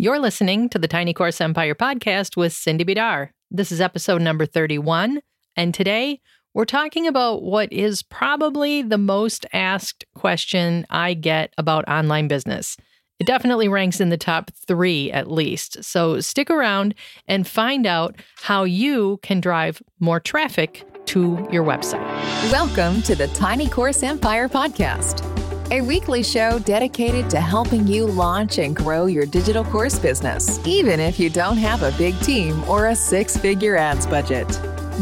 You're 0.00 0.20
listening 0.20 0.68
to 0.68 0.78
the 0.78 0.86
Tiny 0.86 1.12
Course 1.12 1.40
Empire 1.40 1.74
podcast 1.74 2.36
with 2.36 2.52
Cindy 2.52 2.84
Bidar. 2.84 3.30
This 3.50 3.72
is 3.72 3.80
episode 3.80 4.22
number 4.22 4.46
31, 4.46 5.20
and 5.56 5.74
today 5.74 6.20
we're 6.54 6.66
talking 6.66 7.08
about 7.08 7.42
what 7.42 7.72
is 7.72 8.04
probably 8.04 8.80
the 8.80 8.96
most 8.96 9.44
asked 9.52 10.04
question 10.14 10.86
I 10.88 11.14
get 11.14 11.52
about 11.58 11.88
online 11.88 12.28
business. 12.28 12.76
It 13.18 13.26
definitely 13.26 13.66
ranks 13.66 14.00
in 14.00 14.10
the 14.10 14.16
top 14.16 14.52
three 14.68 15.10
at 15.10 15.32
least. 15.32 15.82
So 15.82 16.20
stick 16.20 16.48
around 16.48 16.94
and 17.26 17.44
find 17.44 17.84
out 17.84 18.14
how 18.36 18.62
you 18.62 19.18
can 19.24 19.40
drive 19.40 19.82
more 19.98 20.20
traffic 20.20 20.84
to 21.06 21.44
your 21.50 21.64
website. 21.64 22.06
Welcome 22.52 23.02
to 23.02 23.16
the 23.16 23.26
Tiny 23.26 23.68
Course 23.68 24.04
Empire 24.04 24.48
podcast, 24.48 25.24
a 25.70 25.82
weekly 25.82 26.22
show 26.22 26.58
dedicated 26.60 27.28
to 27.28 27.40
helping 27.40 27.86
you 27.86 28.06
launch 28.06 28.58
and 28.58 28.74
grow 28.74 29.06
your 29.06 29.26
digital 29.26 29.64
course 29.64 29.98
business, 29.98 30.58
even 30.66 30.98
if 30.98 31.20
you 31.20 31.28
don't 31.28 31.58
have 31.58 31.82
a 31.82 31.92
big 31.98 32.18
team 32.20 32.62
or 32.64 32.88
a 32.88 32.96
six 32.96 33.36
figure 33.36 33.76
ads 33.76 34.06
budget. 34.06 34.46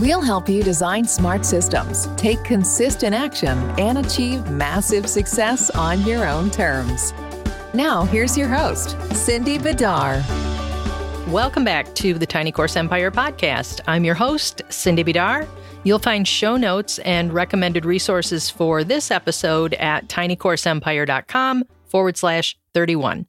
We'll 0.01 0.21
help 0.21 0.48
you 0.48 0.62
design 0.62 1.05
smart 1.05 1.47
systems, 1.47 2.09
take 2.16 2.43
consistent 2.43 3.15
action, 3.15 3.57
and 3.79 3.98
achieve 3.98 4.51
massive 4.51 5.09
success 5.09 5.71
on 5.71 6.02
your 6.02 6.27
own 6.27 6.51
terms. 6.51 7.15
Now, 7.73 8.05
here's 8.05 8.37
your 8.37 8.48
host, 8.48 9.01
Cindy 9.15 9.59
Bidar. 9.59 10.23
Welcome 11.29 11.65
back 11.65 11.95
to 11.96 12.15
the 12.15 12.27
Tiny 12.27 12.51
Course 12.52 12.77
Empire 12.77 13.10
podcast. 13.10 13.80
I'm 13.87 14.05
your 14.05 14.15
host, 14.15 14.62
Cindy 14.69 15.05
Bidar. 15.05 15.46
You'll 15.87 16.01
find 16.01 16.27
show 16.27 16.57
notes 16.57 16.99
and 16.99 17.33
recommended 17.33 17.85
resources 17.85 18.51
for 18.51 18.83
this 18.83 19.13
episode 19.13 19.73
at 19.75 20.09
tinycourseempire.com 20.09 21.63
forward 21.85 22.17
slash 22.17 22.59
31. 22.75 23.29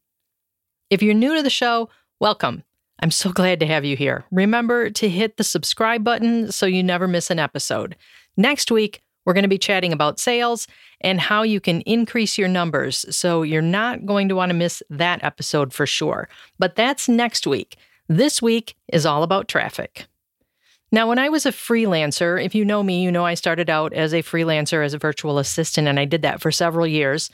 If 0.89 1.03
you're 1.03 1.13
new 1.13 1.35
to 1.35 1.43
the 1.43 1.51
show, 1.51 1.89
welcome. 2.19 2.63
I'm 2.99 3.11
so 3.11 3.31
glad 3.31 3.59
to 3.59 3.67
have 3.67 3.85
you 3.85 3.95
here. 3.95 4.25
Remember 4.31 4.89
to 4.89 5.07
hit 5.07 5.37
the 5.37 5.43
subscribe 5.43 6.03
button 6.03 6.51
so 6.51 6.65
you 6.65 6.81
never 6.81 7.07
miss 7.07 7.29
an 7.29 7.37
episode. 7.37 7.95
Next 8.37 8.71
week, 8.71 9.03
we're 9.23 9.33
going 9.33 9.43
to 9.43 9.47
be 9.47 9.59
chatting 9.59 9.93
about 9.93 10.19
sales 10.19 10.65
and 11.01 11.21
how 11.21 11.43
you 11.43 11.59
can 11.59 11.81
increase 11.81 12.39
your 12.39 12.47
numbers. 12.47 13.05
So 13.15 13.43
you're 13.43 13.61
not 13.61 14.07
going 14.07 14.29
to 14.29 14.35
want 14.35 14.49
to 14.49 14.55
miss 14.55 14.81
that 14.89 15.23
episode 15.23 15.73
for 15.73 15.85
sure. 15.85 16.27
But 16.57 16.75
that's 16.75 17.07
next 17.07 17.45
week. 17.45 17.75
This 18.07 18.41
week 18.41 18.75
is 18.87 19.05
all 19.05 19.21
about 19.21 19.47
traffic. 19.47 20.07
Now, 20.91 21.07
when 21.07 21.19
I 21.19 21.27
was 21.27 21.45
a 21.45 21.51
freelancer, 21.51 22.43
if 22.43 22.55
you 22.55 22.63
know 22.63 22.81
me, 22.81 23.03
you 23.03 23.11
know 23.11 23.25
I 23.25 23.33
started 23.33 23.69
out 23.69 23.91
as 23.91 24.13
a 24.13 24.23
freelancer 24.23 24.85
as 24.85 24.93
a 24.93 24.97
virtual 24.97 25.37
assistant, 25.37 25.87
and 25.87 25.99
I 25.99 26.05
did 26.05 26.21
that 26.21 26.39
for 26.39 26.49
several 26.49 26.87
years. 26.87 27.29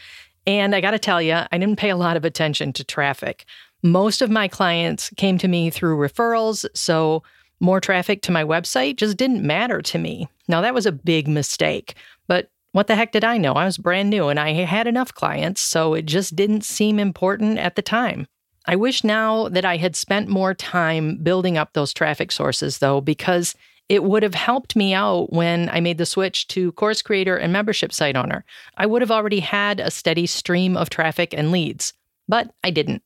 And 0.47 0.75
I 0.75 0.81
got 0.81 0.91
to 0.91 0.99
tell 0.99 1.21
you, 1.21 1.35
I 1.51 1.57
didn't 1.57 1.77
pay 1.77 1.89
a 1.89 1.95
lot 1.95 2.17
of 2.17 2.25
attention 2.25 2.73
to 2.73 2.83
traffic. 2.83 3.45
Most 3.83 4.21
of 4.21 4.31
my 4.31 4.47
clients 4.47 5.11
came 5.17 5.37
to 5.37 5.47
me 5.47 5.69
through 5.69 5.97
referrals, 5.97 6.65
so 6.73 7.21
more 7.59 7.79
traffic 7.79 8.23
to 8.23 8.31
my 8.31 8.43
website 8.43 8.97
just 8.97 9.17
didn't 9.17 9.45
matter 9.45 9.81
to 9.83 9.97
me. 9.99 10.27
Now, 10.47 10.61
that 10.61 10.73
was 10.73 10.85
a 10.85 10.91
big 10.91 11.27
mistake, 11.27 11.95
but 12.27 12.49
what 12.71 12.87
the 12.87 12.95
heck 12.95 13.11
did 13.11 13.23
I 13.23 13.37
know? 13.37 13.53
I 13.53 13.65
was 13.65 13.77
brand 13.77 14.09
new 14.09 14.29
and 14.29 14.39
I 14.39 14.51
had 14.53 14.87
enough 14.87 15.13
clients, 15.13 15.61
so 15.61 15.93
it 15.93 16.07
just 16.07 16.35
didn't 16.35 16.65
seem 16.65 16.97
important 16.97 17.59
at 17.59 17.75
the 17.75 17.83
time. 17.83 18.27
I 18.65 18.75
wish 18.75 19.03
now 19.03 19.49
that 19.49 19.65
I 19.65 19.77
had 19.77 19.95
spent 19.95 20.29
more 20.29 20.53
time 20.53 21.17
building 21.17 21.57
up 21.57 21.73
those 21.73 21.93
traffic 21.93 22.31
sources, 22.31 22.77
though, 22.77 23.01
because 23.01 23.55
it 23.89 24.03
would 24.03 24.23
have 24.23 24.33
helped 24.33 24.75
me 24.75 24.93
out 24.93 25.33
when 25.33 25.69
I 25.69 25.81
made 25.81 25.97
the 25.97 26.05
switch 26.05 26.47
to 26.49 26.71
course 26.73 27.01
creator 27.01 27.35
and 27.35 27.51
membership 27.51 27.91
site 27.91 28.15
owner. 28.15 28.45
I 28.77 28.85
would 28.85 29.01
have 29.01 29.11
already 29.11 29.41
had 29.41 29.79
a 29.79 29.91
steady 29.91 30.25
stream 30.25 30.77
of 30.77 30.89
traffic 30.89 31.33
and 31.33 31.51
leads, 31.51 31.93
but 32.27 32.53
I 32.63 32.71
didn't. 32.71 33.03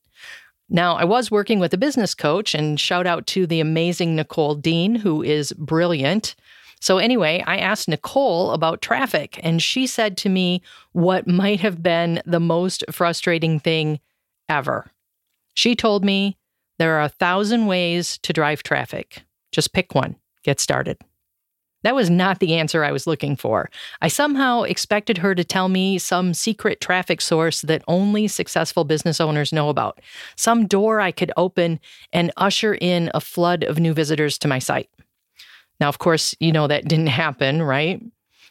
Now, 0.70 0.96
I 0.96 1.04
was 1.04 1.30
working 1.30 1.58
with 1.58 1.72
a 1.74 1.78
business 1.78 2.14
coach, 2.14 2.54
and 2.54 2.78
shout 2.78 3.06
out 3.06 3.26
to 3.28 3.46
the 3.46 3.60
amazing 3.60 4.14
Nicole 4.14 4.54
Dean, 4.54 4.94
who 4.94 5.22
is 5.22 5.52
brilliant. 5.54 6.36
So, 6.80 6.98
anyway, 6.98 7.42
I 7.46 7.56
asked 7.56 7.88
Nicole 7.88 8.52
about 8.52 8.82
traffic, 8.82 9.40
and 9.42 9.62
she 9.62 9.86
said 9.86 10.16
to 10.18 10.28
me 10.28 10.62
what 10.92 11.26
might 11.26 11.60
have 11.60 11.82
been 11.82 12.22
the 12.24 12.38
most 12.38 12.84
frustrating 12.90 13.58
thing 13.58 13.98
ever. 14.48 14.86
She 15.58 15.74
told 15.74 16.04
me 16.04 16.36
there 16.78 16.96
are 16.96 17.02
a 17.02 17.08
thousand 17.08 17.66
ways 17.66 18.16
to 18.18 18.32
drive 18.32 18.62
traffic. 18.62 19.24
Just 19.50 19.72
pick 19.72 19.92
one, 19.92 20.14
get 20.44 20.60
started. 20.60 20.98
That 21.82 21.96
was 21.96 22.08
not 22.08 22.38
the 22.38 22.54
answer 22.54 22.84
I 22.84 22.92
was 22.92 23.08
looking 23.08 23.34
for. 23.34 23.68
I 24.00 24.06
somehow 24.06 24.62
expected 24.62 25.18
her 25.18 25.34
to 25.34 25.42
tell 25.42 25.68
me 25.68 25.98
some 25.98 26.32
secret 26.32 26.80
traffic 26.80 27.20
source 27.20 27.62
that 27.62 27.82
only 27.88 28.28
successful 28.28 28.84
business 28.84 29.20
owners 29.20 29.52
know 29.52 29.68
about, 29.68 30.00
some 30.36 30.68
door 30.68 31.00
I 31.00 31.10
could 31.10 31.32
open 31.36 31.80
and 32.12 32.30
usher 32.36 32.74
in 32.74 33.10
a 33.12 33.20
flood 33.20 33.64
of 33.64 33.80
new 33.80 33.94
visitors 33.94 34.38
to 34.38 34.48
my 34.48 34.60
site. 34.60 34.88
Now, 35.80 35.88
of 35.88 35.98
course, 35.98 36.36
you 36.38 36.52
know 36.52 36.68
that 36.68 36.86
didn't 36.86 37.08
happen, 37.08 37.62
right? 37.64 38.00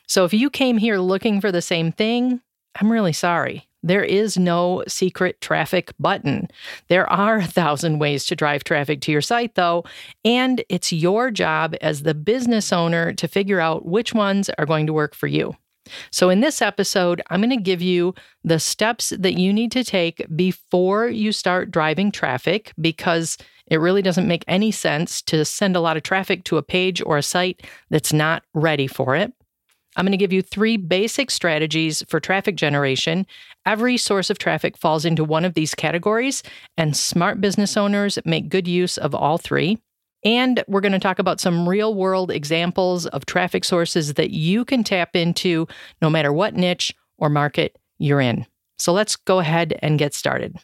So 0.08 0.26
if 0.26 0.34
you 0.34 0.50
came 0.50 0.78
here 0.78 0.98
looking 0.98 1.40
for 1.40 1.54
the 1.54 1.62
same 1.62 1.94
thing, 1.94 2.42
I'm 2.76 2.92
really 2.92 3.14
sorry. 3.14 3.70
There 3.84 4.04
is 4.04 4.38
no 4.38 4.84
secret 4.88 5.40
traffic 5.42 5.94
button. 6.00 6.48
There 6.88 7.10
are 7.12 7.38
a 7.38 7.46
thousand 7.46 8.00
ways 8.00 8.26
to 8.26 8.36
drive 8.36 8.64
traffic 8.64 9.02
to 9.02 9.12
your 9.12 9.22
site, 9.22 9.56
though, 9.56 9.86
and 10.26 10.64
it's 10.70 10.92
your 10.92 11.32
job 11.32 11.76
as 11.82 12.04
the 12.04 12.16
business 12.16 12.74
owner 12.74 13.14
to 13.14 13.28
figure 13.28 13.60
out 13.60 13.86
which 13.86 14.14
ones 14.14 14.50
are 14.58 14.66
going 14.66 14.88
to 14.88 14.94
work 14.94 15.16
for 15.16 15.28
you. 15.28 15.56
So, 16.12 16.30
in 16.30 16.42
this 16.42 16.62
episode, 16.62 17.22
I'm 17.30 17.40
going 17.40 17.50
to 17.58 17.64
give 17.64 17.82
you 17.82 18.14
the 18.44 18.60
steps 18.60 19.14
that 19.18 19.38
you 19.38 19.54
need 19.54 19.72
to 19.72 19.84
take 19.84 20.26
before 20.36 21.08
you 21.08 21.32
start 21.32 21.72
driving 21.72 22.12
traffic 22.12 22.74
because 22.80 23.38
it 23.68 23.78
really 23.78 24.02
doesn't 24.02 24.28
make 24.28 24.44
any 24.48 24.72
sense 24.72 25.22
to 25.24 25.44
send 25.46 25.76
a 25.76 25.82
lot 25.82 25.98
of 25.98 26.04
traffic 26.04 26.44
to 26.46 26.58
a 26.58 26.64
page 26.64 27.02
or 27.06 27.18
a 27.18 27.24
site 27.24 27.66
that's 27.90 28.14
not 28.14 28.44
ready 28.54 28.88
for 28.88 29.16
it. 29.16 29.34
I'm 29.98 30.06
going 30.06 30.12
to 30.12 30.18
give 30.18 30.32
you 30.32 30.44
three 30.44 30.78
basic 30.78 31.32
strategies 31.32 32.04
for 32.08 32.20
traffic 32.20 32.56
generation. 32.56 33.26
Every 33.66 33.98
source 33.98 34.30
of 34.30 34.38
traffic 34.38 34.78
falls 34.78 35.04
into 35.04 35.24
one 35.24 35.44
of 35.44 35.56
these 35.56 35.76
categories, 35.76 36.44
and 36.78 36.96
smart 36.96 37.42
business 37.42 37.76
owners 37.76 38.20
make 38.24 38.48
good 38.48 38.68
use 38.68 38.98
of 38.98 39.16
all 39.16 39.40
three. 39.40 39.80
And 40.24 40.64
we're 40.68 40.82
going 40.82 40.92
to 40.94 41.00
talk 41.00 41.20
about 41.20 41.40
some 41.40 41.68
real 41.68 41.96
world 41.96 42.32
examples 42.32 43.08
of 43.08 43.26
traffic 43.26 43.66
sources 43.66 44.14
that 44.14 44.32
you 44.32 44.64
can 44.66 44.84
tap 44.84 45.16
into 45.16 45.68
no 46.02 46.10
matter 46.10 46.32
what 46.32 46.54
niche 46.54 46.94
or 47.18 47.30
market 47.30 47.78
you're 47.98 48.22
in. 48.22 48.46
So 48.78 48.94
let's 48.94 49.16
go 49.16 49.40
ahead 49.40 49.78
and 49.82 50.00
get 50.00 50.14
started. 50.14 50.58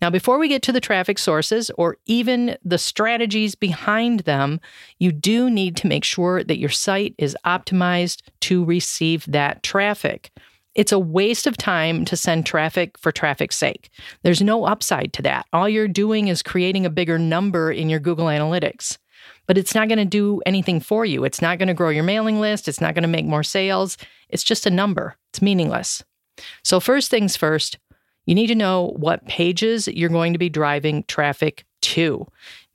Now, 0.00 0.10
before 0.10 0.38
we 0.38 0.48
get 0.48 0.62
to 0.62 0.72
the 0.72 0.80
traffic 0.80 1.18
sources 1.18 1.70
or 1.76 1.96
even 2.06 2.56
the 2.64 2.78
strategies 2.78 3.54
behind 3.54 4.20
them, 4.20 4.60
you 4.98 5.12
do 5.12 5.50
need 5.50 5.76
to 5.78 5.86
make 5.86 6.04
sure 6.04 6.42
that 6.44 6.58
your 6.58 6.70
site 6.70 7.14
is 7.18 7.36
optimized 7.44 8.22
to 8.40 8.64
receive 8.64 9.24
that 9.26 9.62
traffic. 9.62 10.30
It's 10.74 10.92
a 10.92 10.98
waste 10.98 11.46
of 11.46 11.56
time 11.56 12.04
to 12.04 12.16
send 12.16 12.46
traffic 12.46 12.96
for 12.98 13.10
traffic's 13.10 13.56
sake. 13.56 13.90
There's 14.22 14.40
no 14.40 14.64
upside 14.64 15.12
to 15.14 15.22
that. 15.22 15.46
All 15.52 15.68
you're 15.68 15.88
doing 15.88 16.28
is 16.28 16.42
creating 16.42 16.86
a 16.86 16.90
bigger 16.90 17.18
number 17.18 17.72
in 17.72 17.88
your 17.88 17.98
Google 17.98 18.26
Analytics. 18.26 18.98
But 19.48 19.58
it's 19.58 19.74
not 19.74 19.88
going 19.88 19.98
to 19.98 20.04
do 20.04 20.40
anything 20.46 20.78
for 20.78 21.04
you. 21.04 21.24
It's 21.24 21.42
not 21.42 21.58
going 21.58 21.68
to 21.68 21.74
grow 21.74 21.88
your 21.88 22.04
mailing 22.04 22.38
list. 22.38 22.68
It's 22.68 22.80
not 22.80 22.94
going 22.94 23.02
to 23.02 23.08
make 23.08 23.24
more 23.24 23.42
sales. 23.42 23.96
It's 24.28 24.44
just 24.44 24.66
a 24.66 24.70
number. 24.70 25.16
It's 25.30 25.42
meaningless. 25.42 26.04
So, 26.62 26.78
first 26.78 27.10
things 27.10 27.36
first, 27.36 27.78
you 28.28 28.34
need 28.34 28.48
to 28.48 28.54
know 28.54 28.92
what 28.96 29.26
pages 29.26 29.88
you're 29.88 30.10
going 30.10 30.34
to 30.34 30.38
be 30.38 30.50
driving 30.50 31.02
traffic 31.04 31.64
to. 31.80 32.26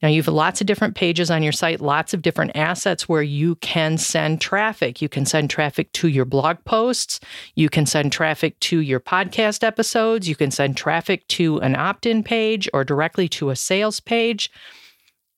Now, 0.01 0.09
you 0.09 0.19
have 0.19 0.27
lots 0.27 0.61
of 0.61 0.65
different 0.65 0.95
pages 0.95 1.29
on 1.29 1.43
your 1.43 1.51
site, 1.51 1.79
lots 1.79 2.11
of 2.11 2.23
different 2.23 2.55
assets 2.55 3.07
where 3.07 3.21
you 3.21 3.53
can 3.57 3.99
send 3.99 4.41
traffic. 4.41 4.99
You 4.99 5.09
can 5.09 5.27
send 5.27 5.51
traffic 5.51 5.91
to 5.91 6.07
your 6.07 6.25
blog 6.25 6.57
posts. 6.65 7.19
You 7.53 7.69
can 7.69 7.85
send 7.85 8.11
traffic 8.11 8.59
to 8.61 8.79
your 8.79 8.99
podcast 8.99 9.63
episodes. 9.63 10.27
You 10.27 10.35
can 10.35 10.49
send 10.49 10.75
traffic 10.75 11.27
to 11.27 11.59
an 11.59 11.75
opt 11.75 12.07
in 12.07 12.23
page 12.23 12.67
or 12.73 12.83
directly 12.83 13.29
to 13.29 13.51
a 13.51 13.55
sales 13.55 13.99
page. 13.99 14.49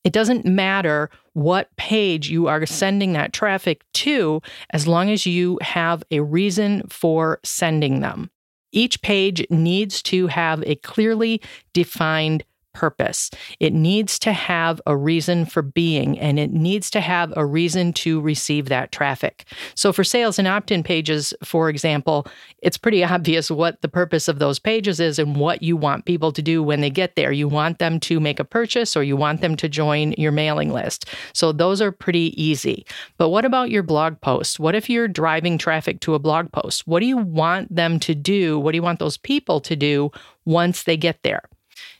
It 0.02 0.14
doesn't 0.14 0.46
matter 0.46 1.10
what 1.34 1.76
page 1.76 2.30
you 2.30 2.46
are 2.46 2.64
sending 2.64 3.12
that 3.12 3.34
traffic 3.34 3.84
to 3.92 4.40
as 4.70 4.86
long 4.86 5.10
as 5.10 5.26
you 5.26 5.58
have 5.60 6.02
a 6.10 6.20
reason 6.20 6.84
for 6.88 7.38
sending 7.44 8.00
them. 8.00 8.30
Each 8.76 9.00
page 9.00 9.46
needs 9.48 10.02
to 10.02 10.26
have 10.26 10.62
a 10.66 10.74
clearly 10.76 11.40
defined 11.72 12.44
purpose. 12.76 13.30
It 13.58 13.72
needs 13.72 14.18
to 14.18 14.32
have 14.34 14.82
a 14.84 14.94
reason 14.94 15.46
for 15.46 15.62
being 15.62 16.18
and 16.18 16.38
it 16.38 16.52
needs 16.52 16.90
to 16.90 17.00
have 17.00 17.32
a 17.34 17.46
reason 17.46 17.94
to 17.94 18.20
receive 18.20 18.68
that 18.68 18.92
traffic. 18.92 19.46
So, 19.74 19.94
for 19.94 20.04
sales 20.04 20.38
and 20.38 20.46
opt 20.46 20.70
in 20.70 20.82
pages, 20.82 21.32
for 21.42 21.70
example, 21.70 22.26
it's 22.58 22.76
pretty 22.76 23.02
obvious 23.16 23.50
what 23.50 23.80
the 23.80 23.88
purpose 23.88 24.28
of 24.28 24.40
those 24.40 24.58
pages 24.58 25.00
is 25.00 25.18
and 25.18 25.36
what 25.36 25.62
you 25.62 25.74
want 25.74 26.04
people 26.04 26.32
to 26.32 26.42
do 26.42 26.62
when 26.62 26.82
they 26.82 26.90
get 26.90 27.16
there. 27.16 27.32
You 27.32 27.48
want 27.48 27.78
them 27.78 27.98
to 28.00 28.20
make 28.20 28.38
a 28.38 28.44
purchase 28.44 28.94
or 28.94 29.02
you 29.02 29.16
want 29.16 29.40
them 29.40 29.56
to 29.56 29.68
join 29.70 30.12
your 30.18 30.32
mailing 30.32 30.70
list. 30.70 31.06
So, 31.32 31.52
those 31.52 31.80
are 31.80 31.90
pretty 31.90 32.34
easy. 32.36 32.84
But 33.16 33.30
what 33.30 33.46
about 33.46 33.70
your 33.70 33.82
blog 33.82 34.20
post? 34.20 34.60
What 34.60 34.74
if 34.74 34.90
you're 34.90 35.08
driving 35.08 35.56
traffic 35.56 36.00
to 36.00 36.14
a 36.14 36.18
blog 36.18 36.52
post? 36.52 36.86
What 36.86 37.00
do 37.00 37.06
you 37.06 37.16
want 37.16 37.74
them 37.74 37.98
to 38.00 38.14
do? 38.14 38.58
What 38.58 38.72
do 38.72 38.76
you 38.76 38.82
want 38.82 38.98
those 38.98 39.16
people 39.16 39.60
to 39.62 39.74
do 39.74 40.10
once 40.44 40.82
they 40.82 40.98
get 40.98 41.22
there? 41.22 41.42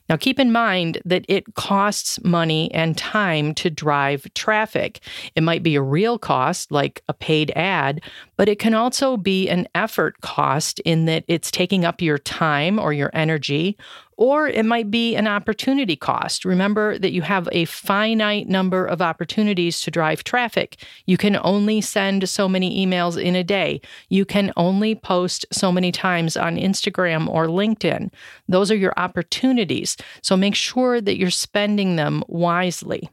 Now, 0.09 0.17
keep 0.17 0.39
in 0.39 0.51
mind 0.51 0.99
that 1.05 1.25
it 1.27 1.55
costs 1.55 2.23
money 2.23 2.73
and 2.73 2.97
time 2.97 3.53
to 3.55 3.69
drive 3.69 4.27
traffic. 4.33 5.01
It 5.35 5.43
might 5.43 5.63
be 5.63 5.75
a 5.75 5.81
real 5.81 6.17
cost, 6.17 6.71
like 6.71 7.01
a 7.07 7.13
paid 7.13 7.51
ad, 7.55 8.01
but 8.37 8.47
it 8.47 8.59
can 8.59 8.73
also 8.73 9.17
be 9.17 9.49
an 9.49 9.67
effort 9.75 10.21
cost 10.21 10.79
in 10.79 11.05
that 11.05 11.25
it's 11.27 11.51
taking 11.51 11.83
up 11.83 12.01
your 12.01 12.17
time 12.17 12.79
or 12.79 12.93
your 12.93 13.09
energy, 13.13 13.77
or 14.17 14.47
it 14.47 14.65
might 14.65 14.89
be 14.89 15.15
an 15.15 15.27
opportunity 15.27 15.95
cost. 15.95 16.45
Remember 16.45 16.97
that 16.97 17.11
you 17.11 17.21
have 17.21 17.47
a 17.51 17.65
finite 17.65 18.47
number 18.47 18.85
of 18.85 19.01
opportunities 19.01 19.81
to 19.81 19.91
drive 19.91 20.23
traffic. 20.23 20.83
You 21.05 21.17
can 21.17 21.37
only 21.43 21.81
send 21.81 22.27
so 22.27 22.47
many 22.47 22.85
emails 22.85 23.21
in 23.21 23.35
a 23.35 23.43
day. 23.43 23.81
You 24.09 24.25
can 24.25 24.51
only 24.55 24.95
post 24.95 25.45
so 25.51 25.71
many 25.71 25.91
times 25.91 26.35
on 26.35 26.55
Instagram 26.57 27.27
or 27.27 27.47
LinkedIn. 27.47 28.11
Those 28.47 28.71
are 28.71 28.75
your 28.75 28.93
opportunities. 28.97 29.97
So 30.21 30.35
make 30.35 30.55
sure 30.55 30.99
that 31.01 31.17
you're 31.17 31.29
spending 31.29 31.95
them 31.95 32.23
wisely. 32.27 33.09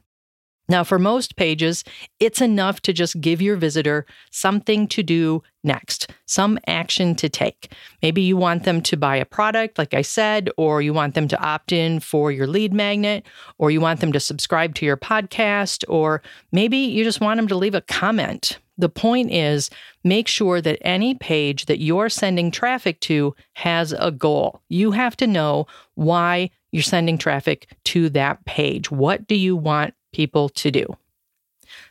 Now, 0.67 0.83
for 0.83 0.97
most 0.97 1.35
pages, 1.35 1.83
it's 2.19 2.41
enough 2.41 2.81
to 2.81 2.93
just 2.93 3.21
give 3.21 3.41
your 3.41 3.55
visitor 3.55 4.05
something 4.31 4.87
to 4.89 5.03
do 5.03 5.43
next, 5.63 6.11
some 6.25 6.57
action 6.67 7.15
to 7.15 7.29
take. 7.29 7.71
Maybe 8.01 8.21
you 8.21 8.37
want 8.37 8.63
them 8.63 8.81
to 8.81 8.97
buy 8.97 9.15
a 9.17 9.25
product, 9.25 9.77
like 9.77 9.93
I 9.93 10.01
said, 10.01 10.49
or 10.57 10.81
you 10.81 10.93
want 10.93 11.15
them 11.15 11.27
to 11.27 11.39
opt 11.39 11.71
in 11.71 11.99
for 11.99 12.31
your 12.31 12.47
lead 12.47 12.73
magnet, 12.73 13.25
or 13.57 13.71
you 13.71 13.81
want 13.81 13.99
them 13.99 14.11
to 14.11 14.19
subscribe 14.19 14.75
to 14.75 14.85
your 14.85 14.97
podcast, 14.97 15.83
or 15.87 16.21
maybe 16.51 16.77
you 16.77 17.03
just 17.03 17.21
want 17.21 17.37
them 17.37 17.47
to 17.47 17.55
leave 17.55 17.75
a 17.75 17.81
comment. 17.81 18.59
The 18.77 18.89
point 18.89 19.31
is, 19.31 19.69
make 20.03 20.27
sure 20.27 20.61
that 20.61 20.79
any 20.81 21.15
page 21.15 21.65
that 21.65 21.79
you're 21.79 22.09
sending 22.09 22.51
traffic 22.51 22.99
to 23.01 23.33
has 23.53 23.93
a 23.93 24.11
goal. 24.11 24.61
You 24.69 24.91
have 24.91 25.15
to 25.17 25.27
know 25.27 25.65
why 25.95 26.51
you're 26.71 26.83
sending 26.83 27.17
traffic 27.17 27.69
to 27.85 28.09
that 28.09 28.43
page. 28.45 28.91
What 28.91 29.27
do 29.27 29.35
you 29.35 29.55
want 29.55 29.93
people 30.15 30.47
to 30.47 30.71
do. 30.71 30.85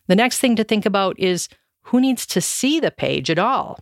The 0.07 0.17
next 0.17 0.39
thing 0.39 0.57
to 0.57 0.65
think 0.65 0.87
about 0.87 1.19
is 1.19 1.49
who 1.83 2.01
needs 2.01 2.25
to 2.29 2.41
see 2.41 2.81
the 2.81 2.91
page 2.91 3.29
at 3.29 3.39
all. 3.39 3.81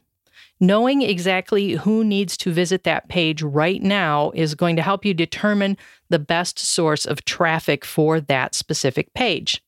Knowing 0.59 1.01
exactly 1.03 1.73
who 1.73 2.03
needs 2.03 2.37
to 2.37 2.53
visit 2.53 2.83
that 2.83 3.09
page 3.09 3.41
right 3.41 3.83
now 3.83 4.33
is 4.35 4.57
going 4.57 4.75
to 4.75 4.83
help 4.83 5.05
you 5.05 5.15
determine 5.15 5.77
the 6.09 6.19
best 6.19 6.59
source 6.59 7.07
of 7.07 7.25
traffic 7.25 7.85
for 7.85 8.21
that 8.21 8.55
specific 8.55 9.15
page. 9.15 9.63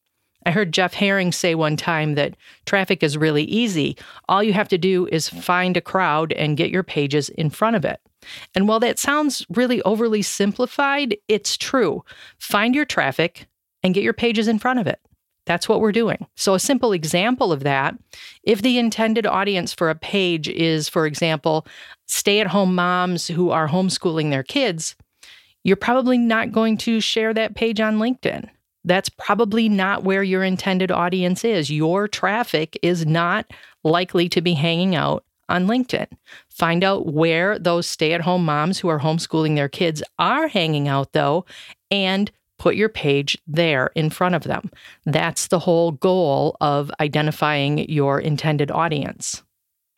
I 0.47 0.51
heard 0.51 0.73
Jeff 0.73 0.95
Herring 0.95 1.31
say 1.31 1.55
one 1.55 1.77
time 1.77 2.17
that 2.17 2.37
traffic 2.67 3.03
is 3.03 3.17
really 3.17 3.45
easy. 3.45 3.97
All 4.29 4.43
you 4.43 4.53
have 4.55 4.69
to 4.69 4.79
do 4.79 5.07
is 5.11 5.29
find 5.29 5.77
a 5.77 5.81
crowd 5.81 6.33
and 6.33 6.57
get 6.57 6.71
your 6.71 6.83
pages 6.83 7.29
in 7.29 7.49
front 7.49 7.77
of 7.77 7.85
it. 7.85 8.01
And 8.55 8.67
while 8.69 8.81
that 8.81 8.99
sounds 8.99 9.47
really 9.51 9.81
overly 9.83 10.23
simplified, 10.23 11.17
it's 11.29 11.57
true. 11.57 12.05
Find 12.39 12.75
your 12.75 12.85
traffic, 12.85 13.47
and 13.85 13.95
get 13.95 14.03
your 14.03 14.15
pages 14.15 14.49
in 14.49 14.59
front 14.59 14.81
of 14.81 14.87
it. 14.89 14.99
That's 15.47 15.69
what 15.69 15.81
we're 15.81 15.93
doing. 15.93 16.27
So, 16.37 16.55
a 16.55 16.59
simple 16.59 16.93
example 16.93 17.53
of 17.53 17.63
that 17.65 17.95
if 18.43 18.63
the 18.63 18.79
intended 18.79 19.27
audience 19.27 19.75
for 19.75 19.91
a 19.91 19.95
page 19.95 20.49
is, 20.49 20.89
for 20.89 21.07
example, 21.07 21.67
stay 22.07 22.41
at 22.41 22.47
home 22.47 22.75
moms 22.75 23.29
who 23.29 23.51
are 23.51 23.69
homeschooling 23.69 24.31
their 24.31 24.43
kids, 24.43 24.97
you're 25.63 25.77
probably 25.77 26.19
not 26.19 26.51
going 26.51 26.79
to 26.79 27.01
share 27.01 27.35
that 27.35 27.55
page 27.55 27.81
on 27.81 27.99
LinkedIn. 27.99 28.49
That's 28.85 29.09
probably 29.09 29.69
not 29.69 30.05
where 30.05 30.23
your 30.23 30.45
intended 30.45 30.91
audience 30.91 31.45
is. 31.45 31.71
Your 31.71 32.09
traffic 32.09 32.79
is 32.83 33.07
not 33.07 33.47
likely 33.83 34.29
to 34.31 34.41
be 34.41 34.55
hanging 34.55 34.95
out 34.95 35.25
on 35.49 35.67
LinkedIn. 35.67 36.07
Find 36.51 36.85
out 36.85 37.13
where 37.13 37.59
those 37.59 37.87
stay 37.87 38.13
at 38.13 38.23
home 38.23 38.45
moms 38.45 38.79
who 38.79 38.89
are 38.89 39.01
homeschooling 39.01 39.57
their 39.57 39.69
kids 39.69 40.03
are 40.19 40.49
hanging 40.49 40.89
out, 40.89 41.13
though, 41.13 41.45
and 41.91 42.31
put 42.59 42.77
your 42.77 42.89
page 42.89 43.37
there 43.47 43.91
in 43.95 44.11
front 44.11 44.35
of 44.35 44.45
them. 44.45 44.71
That's 45.05 45.49
the 45.49 45.59
whole 45.59 45.93
goal 45.93 46.57
of 46.61 46.91
identifying 47.01 47.89
your 47.91 48.21
intended 48.21 48.71
audience. 48.71 49.43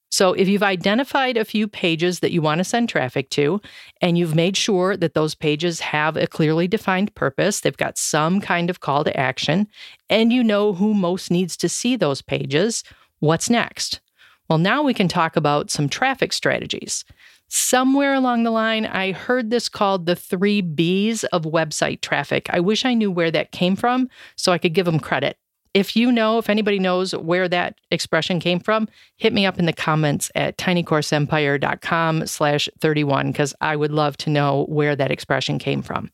So, 0.08 0.32
if 0.32 0.48
you've 0.48 0.62
identified 0.62 1.36
a 1.36 1.44
few 1.44 1.66
pages 1.66 2.20
that 2.20 2.32
you 2.32 2.40
want 2.40 2.58
to 2.58 2.64
send 2.64 2.88
traffic 2.88 3.28
to, 3.30 3.60
and 4.00 4.16
you've 4.16 4.36
made 4.36 4.56
sure 4.56 4.96
that 4.96 5.14
those 5.14 5.34
pages 5.34 5.80
have 5.80 6.16
a 6.16 6.28
clearly 6.28 6.68
defined 6.68 7.14
purpose, 7.14 7.60
they've 7.60 7.76
got 7.76 7.98
some 7.98 8.40
kind 8.40 8.70
of 8.70 8.80
call 8.80 9.04
to 9.04 9.16
action, 9.16 9.66
and 10.08 10.32
you 10.32 10.44
know 10.44 10.72
who 10.72 10.94
most 10.94 11.30
needs 11.30 11.56
to 11.58 11.68
see 11.68 11.96
those 11.96 12.22
pages, 12.22 12.84
what's 13.18 13.50
next? 13.50 14.00
Well, 14.48 14.58
now 14.58 14.82
we 14.82 14.94
can 14.94 15.08
talk 15.08 15.36
about 15.36 15.70
some 15.70 15.88
traffic 15.88 16.32
strategies. 16.32 17.04
Somewhere 17.48 18.14
along 18.14 18.42
the 18.42 18.50
line, 18.50 18.86
I 18.86 19.12
heard 19.12 19.50
this 19.50 19.68
called 19.68 20.06
the 20.06 20.16
three 20.16 20.60
B's 20.60 21.24
of 21.24 21.42
website 21.42 22.00
traffic. 22.00 22.48
I 22.50 22.60
wish 22.60 22.84
I 22.84 22.94
knew 22.94 23.10
where 23.10 23.30
that 23.30 23.52
came 23.52 23.76
from 23.76 24.08
so 24.36 24.52
I 24.52 24.58
could 24.58 24.74
give 24.74 24.86
them 24.86 24.98
credit. 24.98 25.38
If 25.72 25.94
you 25.94 26.10
know, 26.10 26.38
if 26.38 26.48
anybody 26.48 26.78
knows 26.78 27.14
where 27.14 27.48
that 27.48 27.78
expression 27.90 28.40
came 28.40 28.60
from, 28.60 28.88
hit 29.16 29.32
me 29.32 29.44
up 29.44 29.58
in 29.58 29.66
the 29.66 29.72
comments 29.72 30.30
at 30.34 30.56
tinycourseempire.com 30.56 32.26
slash 32.26 32.68
31 32.80 33.30
because 33.30 33.54
I 33.60 33.76
would 33.76 33.92
love 33.92 34.16
to 34.18 34.30
know 34.30 34.64
where 34.68 34.96
that 34.96 35.10
expression 35.10 35.58
came 35.58 35.82
from. 35.82 36.10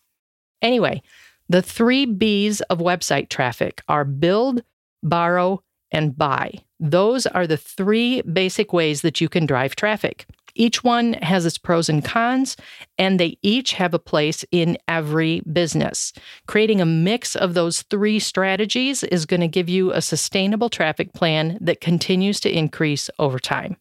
Anyway, 0.62 1.00
the 1.48 1.62
three 1.62 2.06
B's 2.06 2.60
of 2.62 2.78
website 2.78 3.28
traffic 3.28 3.82
are 3.88 4.04
build, 4.04 4.62
borrow, 5.02 5.62
and 5.92 6.16
buy. 6.16 6.54
Those 6.80 7.26
are 7.26 7.46
the 7.46 7.56
three 7.56 8.22
basic 8.22 8.72
ways 8.72 9.02
that 9.02 9.20
you 9.20 9.28
can 9.28 9.46
drive 9.46 9.76
traffic. 9.76 10.26
Each 10.54 10.84
one 10.84 11.14
has 11.14 11.46
its 11.46 11.58
pros 11.58 11.88
and 11.88 12.04
cons, 12.04 12.56
and 12.98 13.18
they 13.18 13.38
each 13.42 13.72
have 13.72 13.94
a 13.94 13.98
place 13.98 14.44
in 14.50 14.78
every 14.88 15.40
business. 15.52 16.12
Creating 16.46 16.80
a 16.80 16.86
mix 16.86 17.34
of 17.34 17.54
those 17.54 17.82
three 17.82 18.18
strategies 18.18 19.02
is 19.04 19.26
going 19.26 19.40
to 19.40 19.48
give 19.48 19.68
you 19.68 19.92
a 19.92 20.02
sustainable 20.02 20.68
traffic 20.68 21.12
plan 21.14 21.58
that 21.60 21.80
continues 21.80 22.40
to 22.40 22.50
increase 22.50 23.08
over 23.18 23.38
time. 23.38 23.76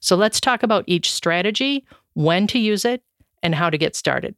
So 0.00 0.16
let's 0.16 0.40
talk 0.40 0.62
about 0.62 0.84
each 0.86 1.12
strategy, 1.12 1.86
when 2.14 2.46
to 2.48 2.58
use 2.58 2.84
it, 2.84 3.02
and 3.42 3.54
how 3.54 3.68
to 3.68 3.78
get 3.78 3.94
started. 3.94 4.36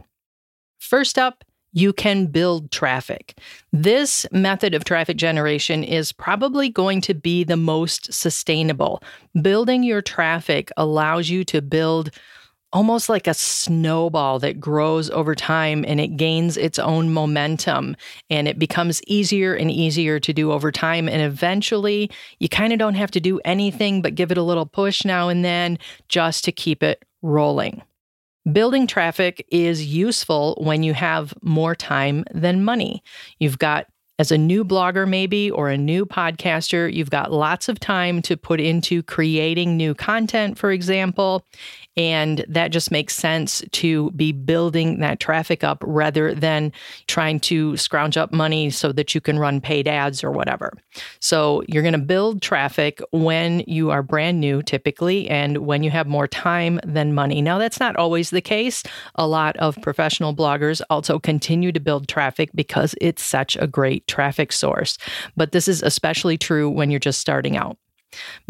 First 0.79 1.19
up, 1.19 1.45
you 1.79 1.93
can 1.93 2.27
build 2.27 2.71
traffic. 2.73 3.39
This 3.73 4.27
method 4.33 4.75
of 4.75 4.85
traffic 4.85 5.17
generation 5.17 5.85
is 5.85 6.13
probably 6.13 6.69
going 6.69 7.01
to 7.03 7.15
be 7.15 7.45
the 7.45 7.57
most 7.57 8.13
sustainable. 8.13 9.03
Building 9.41 9.85
your 9.85 10.03
traffic 10.03 10.73
allows 10.77 11.29
you 11.29 11.45
to 11.45 11.63
build 11.63 12.11
almost 12.73 13.09
like 13.09 13.27
a 13.27 13.33
snowball 13.33 14.39
that 14.41 14.61
grows 14.61 15.09
over 15.11 15.35
time 15.35 15.85
and 15.87 16.01
it 16.01 16.17
gains 16.17 16.57
its 16.57 16.79
own 16.79 17.11
momentum 17.11 17.97
and 18.29 18.47
it 18.47 18.59
becomes 18.59 19.01
easier 19.07 19.55
and 19.55 19.71
easier 19.71 20.21
to 20.21 20.33
do 20.33 20.53
over 20.53 20.71
time. 20.71 21.09
And 21.09 21.23
eventually, 21.23 22.11
you 22.41 22.49
kind 22.49 22.73
of 22.73 22.79
don't 22.79 22.95
have 22.95 23.11
to 23.13 23.21
do 23.21 23.41
anything 23.45 24.03
but 24.03 24.17
give 24.17 24.31
it 24.31 24.37
a 24.37 24.43
little 24.43 24.67
push 24.67 25.05
now 25.05 25.29
and 25.29 25.45
then 25.45 25.79
just 26.09 26.45
to 26.45 26.53
keep 26.53 26.83
it 26.83 27.05
rolling. 27.23 27.83
Building 28.53 28.87
traffic 28.87 29.45
is 29.51 29.85
useful 29.85 30.57
when 30.61 30.83
you 30.83 30.95
have 30.95 31.35
more 31.43 31.75
time 31.75 32.25
than 32.33 32.65
money. 32.65 33.03
You've 33.39 33.59
got 33.59 33.87
as 34.19 34.33
a 34.33 34.39
new 34.39 34.65
blogger, 34.65 35.09
maybe, 35.09 35.51
or 35.51 35.69
a 35.69 35.79
new 35.79 36.05
podcaster, 36.05 36.93
you've 36.93 37.11
got 37.11 37.33
lots 37.33 37.69
of 37.69 37.79
time 37.79 38.21
to 38.23 38.37
put 38.37 38.61
into 38.61 39.03
creating 39.05 39.77
new 39.77 39.95
content, 39.95 40.59
for 40.59 40.73
example. 40.73 41.45
And 41.99 42.45
that 42.49 42.69
just 42.69 42.93
makes 42.93 43.17
sense 43.17 43.61
to 43.73 44.13
be 44.13 44.31
building 44.31 45.01
that 45.01 45.19
traffic 45.19 45.65
up 45.65 45.83
rather 45.85 46.33
than 46.33 46.73
trying 47.09 47.41
to 47.41 47.77
scrounge 47.77 48.17
up 48.17 48.33
money 48.33 48.71
so 48.71 48.93
that 48.93 49.17
you 49.17 49.21
can 49.21 49.37
run 49.37 49.61
paid 49.61 49.89
ads 49.89 50.23
or 50.23 50.31
whatever. 50.31 50.73
So 51.19 51.65
you're 51.67 51.83
going 51.83 51.93
to 51.93 51.99
build 51.99 52.41
traffic 52.41 53.03
when 53.11 53.65
you 53.67 53.91
are 53.91 54.05
brand 54.05 54.39
new, 54.39 54.63
typically, 54.63 55.29
and 55.29 55.59
when 55.59 55.83
you 55.83 55.91
have 55.91 56.07
more 56.07 56.29
time 56.29 56.79
than 56.85 57.15
money. 57.15 57.43
Now, 57.43 57.59
that's 57.59 57.81
not 57.81 57.97
always 57.97 58.31
the 58.31 58.41
case. 58.41 58.85
A 59.17 59.27
lot 59.27 59.57
of 59.57 59.77
professional 59.83 60.37
bloggers 60.37 60.81
also 60.91 61.19
continue 61.19 61.73
to 61.73 61.81
build 61.81 62.07
traffic 62.07 62.51
because 62.55 62.95
it's 63.01 63.25
such 63.25 63.57
a 63.57 63.67
great 63.67 64.07
traffic 64.07 64.53
source. 64.53 64.99
But 65.37 65.51
this 65.51 65.67
is 65.67 65.83
especially 65.83 66.39
true 66.39 66.71
when 66.71 66.93
you're 66.93 67.01
just 67.01 67.21
starting 67.21 67.57
out. 67.57 67.77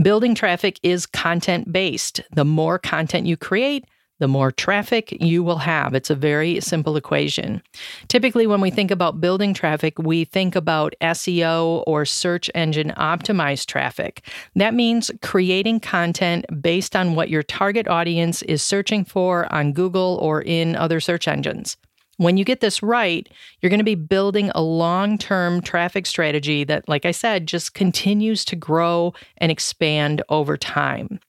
Building 0.03 0.35
traffic 0.35 0.79
is 0.83 1.07
content 1.07 1.73
based. 1.73 2.21
The 2.33 2.45
more 2.45 2.79
content 2.79 3.27
you 3.27 3.37
create, 3.37 3.85
the 4.19 4.29
more 4.29 4.51
traffic 4.51 5.17
you 5.21 5.43
will 5.43 5.59
have. 5.59 5.95
It's 5.95 6.11
a 6.11 6.15
very 6.15 6.61
simple 6.61 6.97
equation. 6.97 7.63
Typically, 8.09 8.47
when 8.47 8.61
we 8.61 8.71
think 8.71 8.91
about 8.91 9.21
building 9.21 9.55
traffic, 9.55 9.99
we 9.99 10.25
think 10.25 10.57
about 10.57 10.95
SEO 11.01 11.85
or 11.87 12.05
search 12.05 12.51
engine 12.55 12.93
optimized 12.97 13.67
traffic. 13.67 14.25
That 14.57 14.75
means 14.75 15.11
creating 15.23 15.81
content 15.81 16.47
based 16.61 16.97
on 16.97 17.15
what 17.15 17.31
your 17.31 17.43
target 17.43 17.87
audience 17.87 18.43
is 18.43 18.63
searching 18.63 19.05
for 19.05 19.53
on 19.53 19.73
Google 19.73 20.19
or 20.21 20.43
in 20.43 20.75
other 20.75 21.01
search 21.01 21.29
engines. 21.29 21.77
When 22.19 22.37
you 22.37 22.45
get 22.45 22.61
this 22.61 22.83
right, 22.83 23.29
you're 23.61 23.71
going 23.71 23.79
to 23.79 23.85
be 23.85 23.95
building 23.95 24.51
a 24.55 24.61
long 24.61 25.19
term 25.19 25.63
traffic 25.63 26.05
strategy 26.05 26.65
that, 26.65 26.89
like 26.89 27.07
I 27.07 27.13
said, 27.13 27.47
just 27.47 27.75
continues 27.75 28.45
to 28.47 28.57
grow 28.57 29.15
and 29.37 29.53
expand 29.53 30.21
over 30.29 30.57
time. 30.57 31.21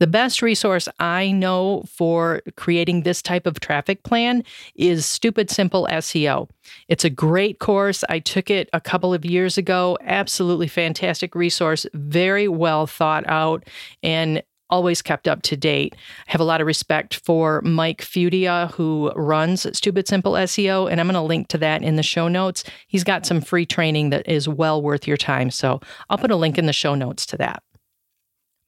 The 0.00 0.08
best 0.08 0.42
resource 0.42 0.88
I 0.98 1.30
know 1.30 1.84
for 1.88 2.42
creating 2.56 3.02
this 3.02 3.22
type 3.22 3.46
of 3.46 3.60
traffic 3.60 4.02
plan 4.02 4.42
is 4.74 5.06
Stupid 5.06 5.48
Simple 5.48 5.86
SEO. 5.90 6.48
It's 6.88 7.04
a 7.04 7.10
great 7.10 7.60
course. 7.60 8.02
I 8.08 8.18
took 8.18 8.50
it 8.50 8.68
a 8.72 8.80
couple 8.80 9.14
of 9.14 9.24
years 9.24 9.56
ago. 9.56 9.96
Absolutely 10.02 10.66
fantastic 10.66 11.36
resource, 11.36 11.86
very 11.94 12.48
well 12.48 12.88
thought 12.88 13.24
out, 13.28 13.64
and 14.02 14.42
always 14.72 15.02
kept 15.02 15.28
up 15.28 15.42
to 15.42 15.56
date. 15.56 15.94
I 16.26 16.32
have 16.32 16.40
a 16.40 16.44
lot 16.44 16.62
of 16.62 16.66
respect 16.66 17.16
for 17.16 17.60
Mike 17.60 18.00
Fudia, 18.00 18.72
who 18.72 19.12
runs 19.14 19.66
Stupid 19.76 20.08
Simple 20.08 20.32
SEO, 20.32 20.90
and 20.90 20.98
I'm 20.98 21.06
going 21.06 21.14
to 21.14 21.20
link 21.20 21.48
to 21.48 21.58
that 21.58 21.82
in 21.82 21.96
the 21.96 22.02
show 22.02 22.26
notes. 22.26 22.64
He's 22.88 23.04
got 23.04 23.26
some 23.26 23.42
free 23.42 23.66
training 23.66 24.08
that 24.10 24.26
is 24.26 24.48
well 24.48 24.80
worth 24.80 25.06
your 25.06 25.18
time. 25.18 25.50
So 25.50 25.80
I'll 26.08 26.16
put 26.16 26.30
a 26.30 26.36
link 26.36 26.56
in 26.56 26.64
the 26.64 26.72
show 26.72 26.94
notes 26.94 27.26
to 27.26 27.36
that. 27.36 27.62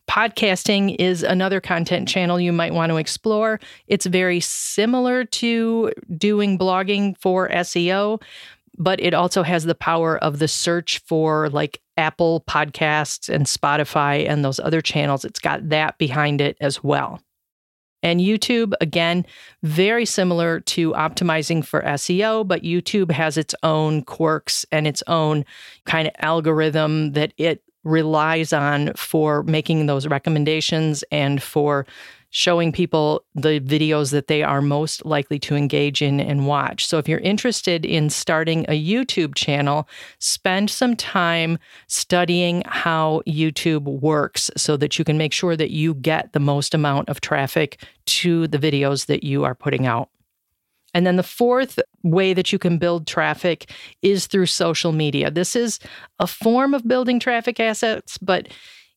Podcasting 0.07 0.95
is 0.99 1.23
another 1.23 1.63
content 1.63 2.07
channel 2.07 2.39
you 2.39 2.53
might 2.53 2.75
want 2.75 2.91
to 2.91 2.99
explore. 2.99 3.59
It's 3.87 4.05
very 4.05 4.41
similar 4.41 5.25
to 5.25 5.91
doing 6.19 6.59
blogging 6.59 7.17
for 7.19 7.49
SEO, 7.49 8.21
but 8.77 9.01
it 9.01 9.15
also 9.15 9.43
has 9.43 9.65
the 9.65 9.75
power 9.75 10.19
of 10.19 10.39
the 10.39 10.49
search 10.49 10.99
for 11.07 11.49
like 11.49 11.81
Apple 11.97 12.45
Podcasts 12.49 13.29
and 13.29 13.47
Spotify 13.47 14.29
and 14.29 14.45
those 14.45 14.61
other 14.61 14.81
channels. 14.81 15.25
It's 15.25 15.41
got 15.41 15.69
that 15.69 15.99
behind 15.99 16.41
it 16.41 16.57
as 16.61 16.83
well. 16.83 17.21
And 18.03 18.21
YouTube, 18.21 18.75
again, 18.83 19.25
very 19.63 20.05
similar 20.05 20.61
to 20.61 20.93
optimizing 20.93 21.65
for 21.65 21.81
SEO, 21.81 22.47
but 22.47 22.63
YouTube 22.63 23.11
has 23.11 23.39
its 23.39 23.55
own 23.63 24.03
quirks 24.03 24.67
and 24.71 24.87
its 24.87 25.03
own 25.07 25.45
kind 25.87 26.07
of 26.07 26.15
algorithm 26.19 27.13
that 27.13 27.33
it 27.39 27.63
relies 27.83 28.53
on 28.53 28.93
for 28.95 29.43
making 29.45 29.87
those 29.87 30.07
recommendations 30.07 31.03
and 31.11 31.43
for 31.43 31.87
showing 32.37 32.73
people 32.73 33.25
the 33.37 33.61
videos 33.61 34.11
that 34.11 34.27
they 34.27 34.43
are 34.43 34.61
most 34.61 35.07
likely 35.07 35.39
to 35.39 35.55
engage 35.55 36.03
in 36.03 36.19
and 36.19 36.49
watch. 36.49 36.85
So 36.85 36.99
if 36.99 37.09
you're 37.09 37.21
interested 37.21 37.85
in 37.85 38.11
starting 38.11 38.65
a 38.65 38.73
YouTube 38.73 39.37
channel, 39.37 39.89
spend 40.19 40.69
some 40.69 40.97
time 40.97 41.61
studying 41.87 42.65
how 42.67 43.23
YouTube 43.25 43.85
works 43.85 44.51
so 44.57 44.77
that 44.79 44.99
you 44.99 45.05
can 45.05 45.17
make 45.17 45.33
sure 45.33 45.57
that 45.57 45.71
you 45.71 45.95
get 45.95 46.33
the 46.33 46.41
most 46.41 46.75
amount 46.75 47.09
of 47.09 47.21
traffic 47.21 47.81
to 48.07 48.49
the 48.49 48.59
videos 48.59 49.07
that 49.07 49.23
you 49.23 49.45
are 49.45 49.55
putting 49.55 49.87
out. 49.87 50.09
And 50.93 51.07
then 51.07 51.15
the 51.15 51.23
fourth 51.23 51.79
way 52.03 52.35
that 52.35 52.53
you 52.53 52.59
can 52.59 52.79
build 52.79 53.07
traffic 53.07 53.71
is 54.03 54.27
through 54.27 54.47
social 54.47 54.91
media. 54.91 55.31
This 55.31 55.55
is 55.55 55.79
a 56.19 56.27
form 56.27 56.75
of 56.75 56.89
building 56.89 57.21
traffic 57.21 57.61
assets, 57.61 58.19
but 58.19 58.49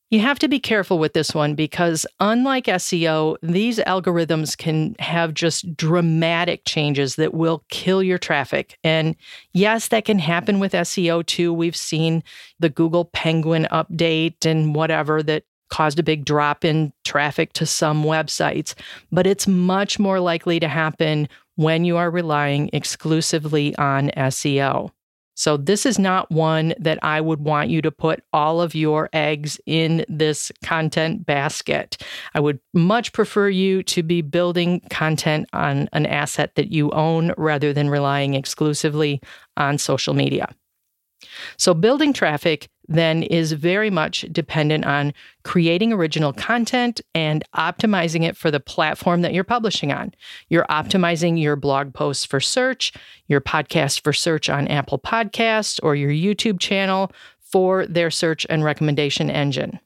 you 0.10 0.22
have 0.22 0.40
to 0.40 0.48
be 0.48 0.60
careful 0.60 1.00
with 1.00 1.14
this 1.14 1.36
one 1.36 1.54
because, 1.54 2.06
unlike 2.20 2.66
SEO, 2.66 3.36
these 3.42 3.80
algorithms 3.80 4.58
can 4.58 4.96
have 5.00 5.34
just 5.34 5.76
dramatic 5.76 6.62
changes 6.66 7.18
that 7.18 7.34
will 7.34 7.66
kill 7.70 8.02
your 8.02 8.18
traffic. 8.18 8.78
And 8.84 9.16
yes, 9.54 9.90
that 9.90 10.06
can 10.06 10.20
happen 10.20 10.60
with 10.60 10.72
SEO 10.72 11.26
too. 11.26 11.52
We've 11.52 11.76
seen 11.76 12.24
the 12.60 12.70
Google 12.70 13.06
Penguin 13.06 13.68
update 13.72 14.46
and 14.46 14.74
whatever 14.74 15.22
that 15.24 15.44
caused 15.70 16.00
a 16.00 16.04
big 16.04 16.24
drop 16.24 16.64
in 16.64 16.94
traffic 17.04 17.52
to 17.54 17.66
some 17.66 18.04
websites, 18.04 18.74
but 19.12 19.28
it's 19.28 19.48
much 19.48 20.00
more 20.00 20.22
likely 20.22 20.60
to 20.62 20.68
happen 20.70 21.28
when 21.56 21.84
you 21.84 21.98
are 21.98 22.10
relying 22.10 22.70
exclusively 22.72 23.76
on 23.76 24.10
SEO. 24.12 24.92
So, 25.38 25.56
this 25.56 25.86
is 25.86 26.00
not 26.00 26.32
one 26.32 26.74
that 26.80 26.98
I 27.04 27.22
would 27.22 27.40
want 27.40 27.70
you 27.70 27.82
to 27.84 27.92
put 27.92 28.24
all 28.34 28.60
of 28.60 28.74
your 28.74 29.08
eggs 29.14 29.60
in 29.68 30.04
this 30.10 30.52
content 30.64 31.28
basket. 31.28 32.04
I 32.34 32.40
would 32.40 32.60
much 32.74 33.14
prefer 33.14 33.48
you 33.48 33.84
to 33.84 34.02
be 34.02 34.22
building 34.22 34.82
content 34.90 35.48
on 35.54 35.90
an 35.94 36.08
asset 36.08 36.56
that 36.56 36.72
you 36.72 36.90
own 36.90 37.34
rather 37.38 37.72
than 37.72 37.88
relying 37.90 38.34
exclusively 38.34 39.22
on 39.56 39.78
social 39.78 40.16
media. 40.16 40.50
So, 41.58 41.74
building 41.74 42.14
traffic 42.14 42.70
then 42.88 43.24
is 43.24 43.52
very 43.52 43.90
much 43.90 44.26
dependent 44.32 44.86
on 44.86 45.14
creating 45.44 45.92
original 45.92 46.32
content 46.32 47.02
and 47.14 47.44
optimizing 47.56 48.24
it 48.24 48.38
for 48.38 48.50
the 48.50 48.60
platform 48.60 49.22
that 49.22 49.34
you're 49.34 49.44
publishing 49.44 49.92
on. 49.92 50.14
You're 50.50 50.66
optimizing 50.70 51.42
your 51.42 51.56
blog 51.56 51.94
posts 51.94 52.26
for 52.26 52.40
search, 52.40 52.94
your 53.28 53.42
podcast 53.42 54.02
for 54.04 54.14
search 54.14 54.50
on 54.50 54.68
Apple 54.68 55.00
Podcasts, 55.00 55.80
or 55.84 55.96
your 55.96 56.12
YouTube 56.12 56.60
channel 56.60 57.12
for 57.40 57.86
their 57.86 58.12
search 58.12 58.46
and 58.50 58.64
recommendation 58.64 59.30
engine. 59.30 59.80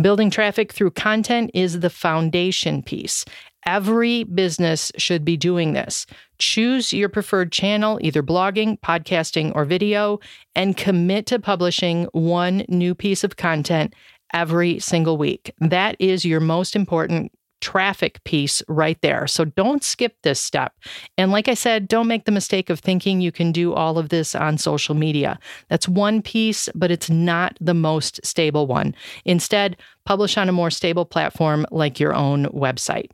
Building 0.00 0.30
traffic 0.30 0.72
through 0.72 0.92
content 0.92 1.50
is 1.54 1.80
the 1.80 1.90
foundation 1.90 2.82
piece. 2.82 3.24
Every 3.68 4.24
business 4.24 4.90
should 4.96 5.26
be 5.26 5.36
doing 5.36 5.74
this. 5.74 6.06
Choose 6.38 6.90
your 6.90 7.10
preferred 7.10 7.52
channel, 7.52 7.98
either 8.00 8.22
blogging, 8.22 8.80
podcasting, 8.80 9.52
or 9.54 9.66
video, 9.66 10.20
and 10.54 10.74
commit 10.74 11.26
to 11.26 11.38
publishing 11.38 12.04
one 12.12 12.64
new 12.70 12.94
piece 12.94 13.24
of 13.24 13.36
content 13.36 13.94
every 14.32 14.78
single 14.78 15.18
week. 15.18 15.52
That 15.60 15.96
is 15.98 16.24
your 16.24 16.40
most 16.40 16.74
important 16.74 17.30
traffic 17.60 18.24
piece 18.24 18.62
right 18.68 18.98
there. 19.02 19.26
So 19.26 19.44
don't 19.44 19.84
skip 19.84 20.16
this 20.22 20.40
step. 20.40 20.72
And 21.18 21.30
like 21.30 21.48
I 21.48 21.54
said, 21.54 21.88
don't 21.88 22.08
make 22.08 22.24
the 22.24 22.32
mistake 22.32 22.70
of 22.70 22.80
thinking 22.80 23.20
you 23.20 23.32
can 23.32 23.52
do 23.52 23.74
all 23.74 23.98
of 23.98 24.08
this 24.08 24.34
on 24.34 24.56
social 24.56 24.94
media. 24.94 25.38
That's 25.68 25.86
one 25.86 26.22
piece, 26.22 26.70
but 26.74 26.90
it's 26.90 27.10
not 27.10 27.58
the 27.60 27.74
most 27.74 28.24
stable 28.24 28.66
one. 28.66 28.94
Instead, 29.26 29.76
publish 30.06 30.38
on 30.38 30.48
a 30.48 30.52
more 30.52 30.70
stable 30.70 31.04
platform 31.04 31.66
like 31.70 32.00
your 32.00 32.14
own 32.14 32.46
website. 32.46 33.10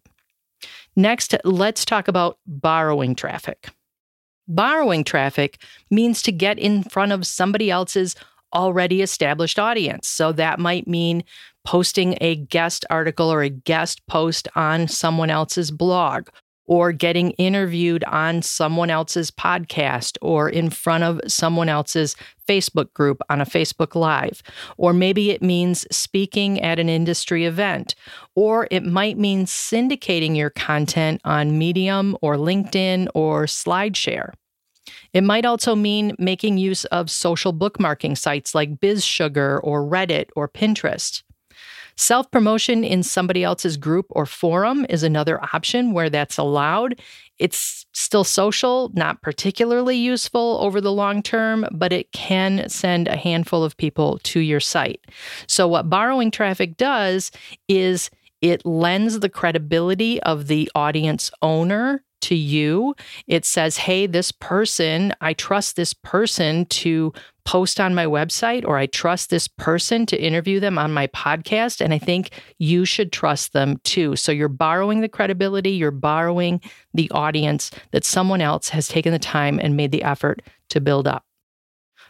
Next, 0.96 1.34
let's 1.44 1.84
talk 1.84 2.08
about 2.08 2.38
borrowing 2.46 3.14
traffic. 3.14 3.70
Borrowing 4.46 5.04
traffic 5.04 5.60
means 5.90 6.22
to 6.22 6.32
get 6.32 6.58
in 6.58 6.82
front 6.82 7.12
of 7.12 7.26
somebody 7.26 7.70
else's 7.70 8.14
already 8.54 9.02
established 9.02 9.58
audience. 9.58 10.06
So 10.06 10.32
that 10.32 10.60
might 10.60 10.86
mean 10.86 11.24
posting 11.64 12.16
a 12.20 12.36
guest 12.36 12.84
article 12.90 13.32
or 13.32 13.42
a 13.42 13.48
guest 13.48 14.06
post 14.06 14.48
on 14.54 14.86
someone 14.86 15.30
else's 15.30 15.70
blog 15.70 16.28
or 16.66 16.92
getting 16.92 17.30
interviewed 17.32 18.04
on 18.04 18.42
someone 18.42 18.90
else's 18.90 19.30
podcast 19.30 20.16
or 20.22 20.48
in 20.48 20.70
front 20.70 21.04
of 21.04 21.20
someone 21.26 21.68
else's 21.68 22.16
Facebook 22.48 22.92
group 22.94 23.20
on 23.28 23.40
a 23.40 23.46
Facebook 23.46 23.94
Live. 23.94 24.42
Or 24.76 24.92
maybe 24.92 25.30
it 25.30 25.42
means 25.42 25.86
speaking 25.90 26.60
at 26.60 26.78
an 26.78 26.88
industry 26.88 27.44
event. 27.44 27.94
Or 28.34 28.68
it 28.70 28.84
might 28.84 29.18
mean 29.18 29.46
syndicating 29.46 30.36
your 30.36 30.50
content 30.50 31.20
on 31.24 31.58
Medium 31.58 32.16
or 32.22 32.36
LinkedIn 32.36 33.08
or 33.14 33.44
SlideShare. 33.44 34.32
It 35.12 35.22
might 35.22 35.46
also 35.46 35.74
mean 35.74 36.14
making 36.18 36.58
use 36.58 36.84
of 36.86 37.10
social 37.10 37.54
bookmarking 37.54 38.18
sites 38.18 38.54
like 38.54 38.80
BizSugar 38.80 39.60
or 39.62 39.82
Reddit 39.82 40.28
or 40.34 40.48
Pinterest. 40.48 41.22
Self 41.96 42.30
promotion 42.30 42.84
in 42.84 43.02
somebody 43.02 43.44
else's 43.44 43.76
group 43.76 44.06
or 44.10 44.26
forum 44.26 44.84
is 44.88 45.02
another 45.02 45.42
option 45.54 45.92
where 45.92 46.10
that's 46.10 46.38
allowed. 46.38 47.00
It's 47.38 47.86
still 47.92 48.24
social, 48.24 48.90
not 48.94 49.22
particularly 49.22 49.96
useful 49.96 50.58
over 50.60 50.80
the 50.80 50.92
long 50.92 51.22
term, 51.22 51.66
but 51.72 51.92
it 51.92 52.12
can 52.12 52.68
send 52.68 53.08
a 53.08 53.16
handful 53.16 53.64
of 53.64 53.76
people 53.76 54.18
to 54.24 54.40
your 54.40 54.60
site. 54.60 55.00
So, 55.46 55.66
what 55.68 55.90
borrowing 55.90 56.30
traffic 56.30 56.76
does 56.76 57.30
is 57.68 58.10
it 58.40 58.64
lends 58.66 59.20
the 59.20 59.28
credibility 59.28 60.22
of 60.22 60.48
the 60.48 60.70
audience 60.74 61.30
owner 61.42 62.04
to 62.24 62.34
you. 62.34 62.94
It 63.26 63.44
says, 63.44 63.76
hey, 63.76 64.06
this 64.06 64.32
person, 64.32 65.12
I 65.20 65.34
trust 65.34 65.76
this 65.76 65.92
person 65.94 66.66
to 66.66 67.12
post 67.44 67.78
on 67.78 67.94
my 67.94 68.06
website, 68.06 68.64
or 68.66 68.78
I 68.78 68.86
trust 68.86 69.30
this 69.30 69.48
person 69.48 70.06
to 70.06 70.20
interview 70.20 70.60
them 70.60 70.78
on 70.78 70.92
my 70.92 71.06
podcast. 71.08 71.80
And 71.80 71.92
I 71.92 71.98
think 71.98 72.30
you 72.58 72.84
should 72.84 73.12
trust 73.12 73.52
them 73.52 73.78
too. 73.84 74.16
So 74.16 74.32
you're 74.32 74.48
borrowing 74.48 75.00
the 75.00 75.08
credibility, 75.08 75.70
you're 75.70 75.90
borrowing 75.90 76.60
the 76.94 77.10
audience 77.10 77.70
that 77.92 78.04
someone 78.04 78.40
else 78.40 78.70
has 78.70 78.88
taken 78.88 79.12
the 79.12 79.18
time 79.18 79.58
and 79.62 79.76
made 79.76 79.92
the 79.92 80.02
effort 80.02 80.42
to 80.70 80.80
build 80.80 81.06
up. 81.06 81.24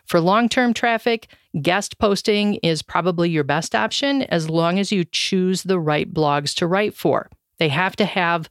For 0.07 0.21
long 0.21 0.49
term 0.49 0.75
traffic, 0.75 1.29
guest 1.63 1.99
posting 1.99 2.55
is 2.57 2.83
probably 2.83 3.31
your 3.31 3.45
best 3.45 3.75
option 3.75 4.23
as 4.23 4.51
long 4.51 4.79
as 4.79 4.93
you 4.93 5.05
choose 5.05 5.63
the 5.63 5.81
right 5.81 6.13
blogs 6.13 6.55
to 6.57 6.67
write 6.67 6.95
for. 6.95 7.31
They 7.59 7.69
have 7.69 7.97
to 7.97 8.05
have 8.05 8.49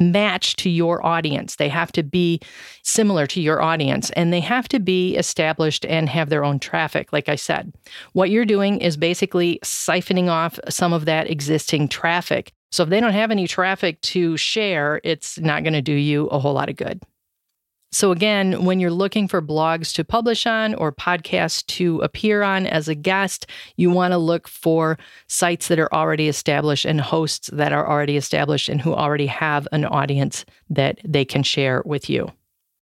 match 0.00 0.56
to 0.56 0.70
your 0.70 1.04
audience. 1.04 1.56
They 1.56 1.68
have 1.68 1.92
to 1.92 2.02
be 2.02 2.40
similar 2.82 3.26
to 3.28 3.40
your 3.40 3.62
audience 3.62 4.10
and 4.10 4.32
they 4.32 4.40
have 4.40 4.68
to 4.68 4.80
be 4.80 5.16
established 5.16 5.84
and 5.86 6.08
have 6.08 6.30
their 6.30 6.44
own 6.44 6.58
traffic, 6.58 7.12
like 7.12 7.28
I 7.28 7.36
said. 7.36 7.72
What 8.12 8.30
you're 8.30 8.44
doing 8.44 8.80
is 8.80 8.96
basically 8.96 9.60
siphoning 9.62 10.28
off 10.28 10.58
some 10.68 10.92
of 10.92 11.04
that 11.04 11.30
existing 11.30 11.88
traffic. 11.88 12.52
So 12.72 12.84
if 12.84 12.88
they 12.88 13.00
don't 13.00 13.12
have 13.12 13.30
any 13.30 13.46
traffic 13.46 14.00
to 14.02 14.36
share, 14.36 15.00
it's 15.04 15.38
not 15.38 15.62
going 15.62 15.72
to 15.74 15.82
do 15.82 15.92
you 15.92 16.26
a 16.28 16.38
whole 16.38 16.54
lot 16.54 16.68
of 16.68 16.76
good. 16.76 17.02
So, 17.92 18.12
again, 18.12 18.64
when 18.64 18.78
you're 18.78 18.92
looking 18.92 19.26
for 19.26 19.42
blogs 19.42 19.92
to 19.94 20.04
publish 20.04 20.46
on 20.46 20.74
or 20.76 20.92
podcasts 20.92 21.66
to 21.66 22.00
appear 22.02 22.42
on 22.42 22.66
as 22.66 22.86
a 22.86 22.94
guest, 22.94 23.46
you 23.76 23.90
want 23.90 24.12
to 24.12 24.18
look 24.18 24.46
for 24.46 24.96
sites 25.26 25.66
that 25.68 25.80
are 25.80 25.92
already 25.92 26.28
established 26.28 26.84
and 26.84 27.00
hosts 27.00 27.50
that 27.52 27.72
are 27.72 27.88
already 27.88 28.16
established 28.16 28.68
and 28.68 28.80
who 28.80 28.94
already 28.94 29.26
have 29.26 29.66
an 29.72 29.84
audience 29.84 30.44
that 30.68 31.00
they 31.04 31.24
can 31.24 31.42
share 31.42 31.82
with 31.84 32.08
you. 32.08 32.30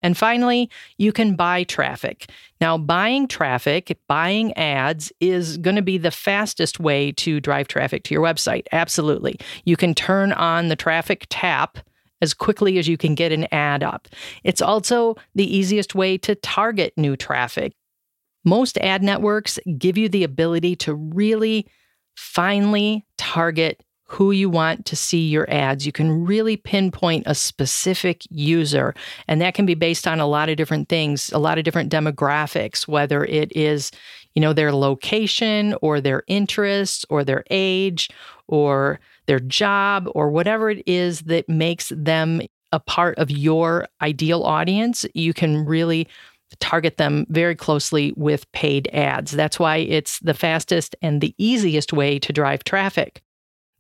And 0.03 0.17
finally, 0.17 0.71
you 0.99 1.11
can 1.11 1.35
buy 1.35 1.65
traffic. 1.65 2.31
Now, 2.61 2.79
buying 2.79 3.27
traffic, 3.29 3.99
buying 4.09 4.57
ads 4.57 5.11
is 5.21 5.57
going 5.57 5.77
to 5.77 5.83
be 5.83 5.99
the 5.99 6.11
fastest 6.11 6.79
way 6.79 7.13
to 7.13 7.41
drive 7.41 7.67
traffic 7.67 8.05
to 8.05 8.15
your 8.15 8.23
website. 8.23 8.67
Absolutely. 8.73 9.41
You 9.65 9.77
can 9.77 9.95
turn 9.95 10.33
on 10.33 10.69
the 10.69 10.77
traffic 10.77 11.27
tap 11.31 11.79
as 12.21 12.35
quickly 12.35 12.79
as 12.79 12.89
you 12.89 12.97
can 12.97 13.15
get 13.15 13.33
an 13.33 13.47
ad 13.53 13.83
up. 13.83 14.09
It's 14.45 14.63
also 14.63 15.17
the 15.35 15.57
easiest 15.57 15.95
way 15.95 16.19
to 16.19 16.35
target 16.35 16.93
new 16.97 17.17
traffic. 17.17 17.75
Most 18.45 18.79
ad 18.79 19.03
networks 19.03 19.59
give 19.77 19.99
you 19.99 20.09
the 20.09 20.25
ability 20.25 20.77
to 20.77 20.95
really 20.95 21.67
finely 22.17 23.05
target 23.17 23.83
who 24.11 24.31
you 24.31 24.49
want 24.49 24.87
to 24.87 24.97
see 24.97 25.29
your 25.29 25.49
ads. 25.51 25.85
You 25.85 25.93
can 25.93 26.25
really 26.25 26.57
pinpoint 26.57 27.25
a 27.27 27.35
specific 27.35 28.23
user, 28.31 28.95
and 29.29 29.41
that 29.43 29.55
can 29.55 29.67
be 29.67 29.75
based 29.75 30.09
on 30.09 30.19
a 30.19 30.27
lot 30.27 30.49
of 30.49 30.57
different 30.57 30.89
things, 30.89 31.31
a 31.33 31.39
lot 31.39 31.59
of 31.59 31.65
different 31.65 31.93
demographics, 31.93 32.89
whether 32.89 33.23
it 33.27 33.55
is, 33.55 33.91
you 34.35 34.41
know, 34.41 34.55
their 34.55 34.73
location 34.73 35.75
or 35.83 36.01
their 36.01 36.23
interests 36.27 37.05
or 37.11 37.23
their 37.23 37.45
age 37.51 38.09
or 38.47 38.99
their 39.29 39.39
job 39.39 40.09
or 40.15 40.31
whatever 40.31 40.71
it 40.71 40.83
is 40.87 41.21
that 41.23 41.49
makes 41.49 41.93
them 41.95 42.43
a 42.73 42.81
part 42.81 43.17
of 43.19 43.31
your 43.31 43.87
ideal 44.03 44.43
audience, 44.43 45.07
you 45.15 45.33
can 45.33 45.65
really 45.65 46.09
target 46.61 46.97
them 46.97 47.27
very 47.29 47.55
closely 47.55 48.13
with 48.17 48.51
paid 48.53 48.89
ads. 48.93 49.33
That's 49.33 49.61
why 49.61 49.77
it's 49.77 50.19
the 50.21 50.35
fastest 50.35 50.97
and 51.03 51.21
the 51.21 51.35
easiest 51.39 51.93
way 51.93 52.19
to 52.19 52.33
drive 52.33 52.65
traffic. 52.65 53.23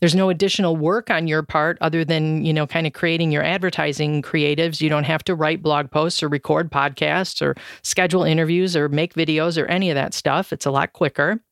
There's 0.01 0.15
no 0.15 0.31
additional 0.31 0.77
work 0.77 1.11
on 1.11 1.27
your 1.27 1.43
part 1.43 1.77
other 1.81 2.05
than, 2.05 2.45
you 2.45 2.53
know, 2.53 2.69
kind 2.69 2.87
of 2.87 2.93
creating 2.93 3.33
your 3.33 3.43
advertising 3.43 4.23
creatives. 4.23 4.81
You 4.81 4.89
don't 4.89 5.05
have 5.05 5.25
to 5.25 5.35
write 5.35 5.61
blog 5.61 5.91
posts 5.91 6.23
or 6.23 6.29
record 6.29 6.71
podcasts 6.71 7.43
or 7.43 7.57
schedule 7.83 8.23
interviews 8.23 8.77
or 8.77 8.89
make 8.89 9.15
videos 9.15 9.61
or 9.61 9.67
any 9.67 9.91
of 9.91 9.97
that 9.97 10.15
stuff. 10.15 10.53
It's 10.53 10.67
a 10.67 10.71
lot 10.71 10.93
quicker. 10.93 11.43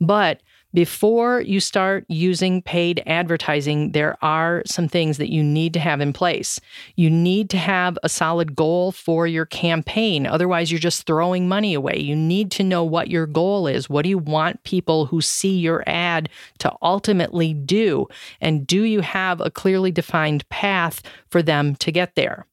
But 0.00 0.42
before 0.74 1.40
you 1.42 1.60
start 1.60 2.04
using 2.08 2.62
paid 2.62 3.02
advertising, 3.06 3.92
there 3.92 4.16
are 4.22 4.62
some 4.66 4.88
things 4.88 5.18
that 5.18 5.30
you 5.30 5.42
need 5.42 5.74
to 5.74 5.80
have 5.80 6.00
in 6.00 6.12
place. 6.12 6.60
You 6.96 7.10
need 7.10 7.50
to 7.50 7.58
have 7.58 7.98
a 8.02 8.08
solid 8.08 8.56
goal 8.56 8.92
for 8.92 9.26
your 9.26 9.46
campaign. 9.46 10.26
Otherwise, 10.26 10.70
you're 10.70 10.78
just 10.78 11.06
throwing 11.06 11.48
money 11.48 11.74
away. 11.74 11.98
You 11.98 12.16
need 12.16 12.50
to 12.52 12.64
know 12.64 12.84
what 12.84 13.08
your 13.08 13.26
goal 13.26 13.66
is. 13.66 13.90
What 13.90 14.02
do 14.02 14.08
you 14.08 14.18
want 14.18 14.64
people 14.64 15.06
who 15.06 15.20
see 15.20 15.58
your 15.58 15.84
ad 15.86 16.28
to 16.58 16.72
ultimately 16.80 17.52
do? 17.52 18.06
And 18.40 18.66
do 18.66 18.82
you 18.82 19.00
have 19.00 19.40
a 19.40 19.50
clearly 19.50 19.90
defined 19.90 20.48
path 20.48 21.02
for 21.28 21.42
them 21.42 21.76
to 21.76 21.92
get 21.92 22.14
there? 22.14 22.46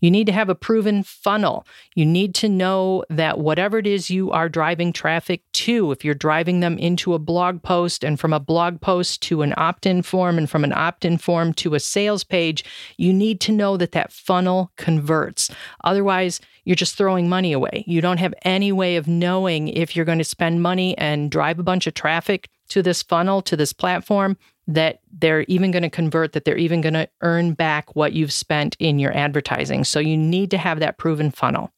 You 0.00 0.10
need 0.10 0.26
to 0.26 0.32
have 0.32 0.48
a 0.48 0.54
proven 0.54 1.02
funnel. 1.02 1.66
You 1.94 2.06
need 2.06 2.34
to 2.36 2.48
know 2.48 3.04
that 3.10 3.38
whatever 3.38 3.78
it 3.78 3.86
is 3.86 4.10
you 4.10 4.30
are 4.30 4.48
driving 4.48 4.92
traffic 4.92 5.42
to, 5.52 5.92
if 5.92 6.04
you're 6.04 6.14
driving 6.14 6.60
them 6.60 6.78
into 6.78 7.14
a 7.14 7.18
blog 7.18 7.62
post 7.62 8.04
and 8.04 8.18
from 8.18 8.32
a 8.32 8.40
blog 8.40 8.80
post 8.80 9.22
to 9.22 9.42
an 9.42 9.54
opt 9.56 9.86
in 9.86 10.02
form 10.02 10.38
and 10.38 10.48
from 10.48 10.64
an 10.64 10.72
opt 10.72 11.04
in 11.04 11.18
form 11.18 11.52
to 11.54 11.74
a 11.74 11.80
sales 11.80 12.24
page, 12.24 12.64
you 12.96 13.12
need 13.12 13.40
to 13.40 13.52
know 13.52 13.76
that 13.76 13.92
that 13.92 14.12
funnel 14.12 14.72
converts. 14.76 15.50
Otherwise, 15.82 16.40
you're 16.64 16.76
just 16.76 16.96
throwing 16.96 17.28
money 17.28 17.52
away. 17.52 17.84
You 17.86 18.00
don't 18.00 18.18
have 18.18 18.34
any 18.42 18.72
way 18.72 18.96
of 18.96 19.06
knowing 19.06 19.68
if 19.68 19.94
you're 19.94 20.04
going 20.04 20.18
to 20.18 20.24
spend 20.24 20.62
money 20.62 20.96
and 20.98 21.30
drive 21.30 21.58
a 21.58 21.62
bunch 21.62 21.86
of 21.86 21.94
traffic 21.94 22.48
to 22.68 22.82
this 22.82 23.02
funnel, 23.02 23.42
to 23.42 23.56
this 23.56 23.72
platform, 23.72 24.36
that 24.66 25.00
they're 25.12 25.42
even 25.42 25.70
going 25.70 25.82
to 25.82 25.90
convert, 25.90 26.32
that 26.32 26.44
they're 26.44 26.56
even 26.56 26.80
going 26.80 26.94
to 26.94 27.08
earn 27.20 27.52
back 27.52 27.94
what 27.94 28.12
you've 28.12 28.32
spent 28.32 28.76
in 28.78 28.98
your 28.98 29.14
advertising. 29.16 29.84
So 29.84 30.00
you 30.00 30.16
need 30.16 30.50
to 30.52 30.58
have 30.58 30.80
that 30.80 30.98
proven 30.98 31.30
funnel. 31.30 31.70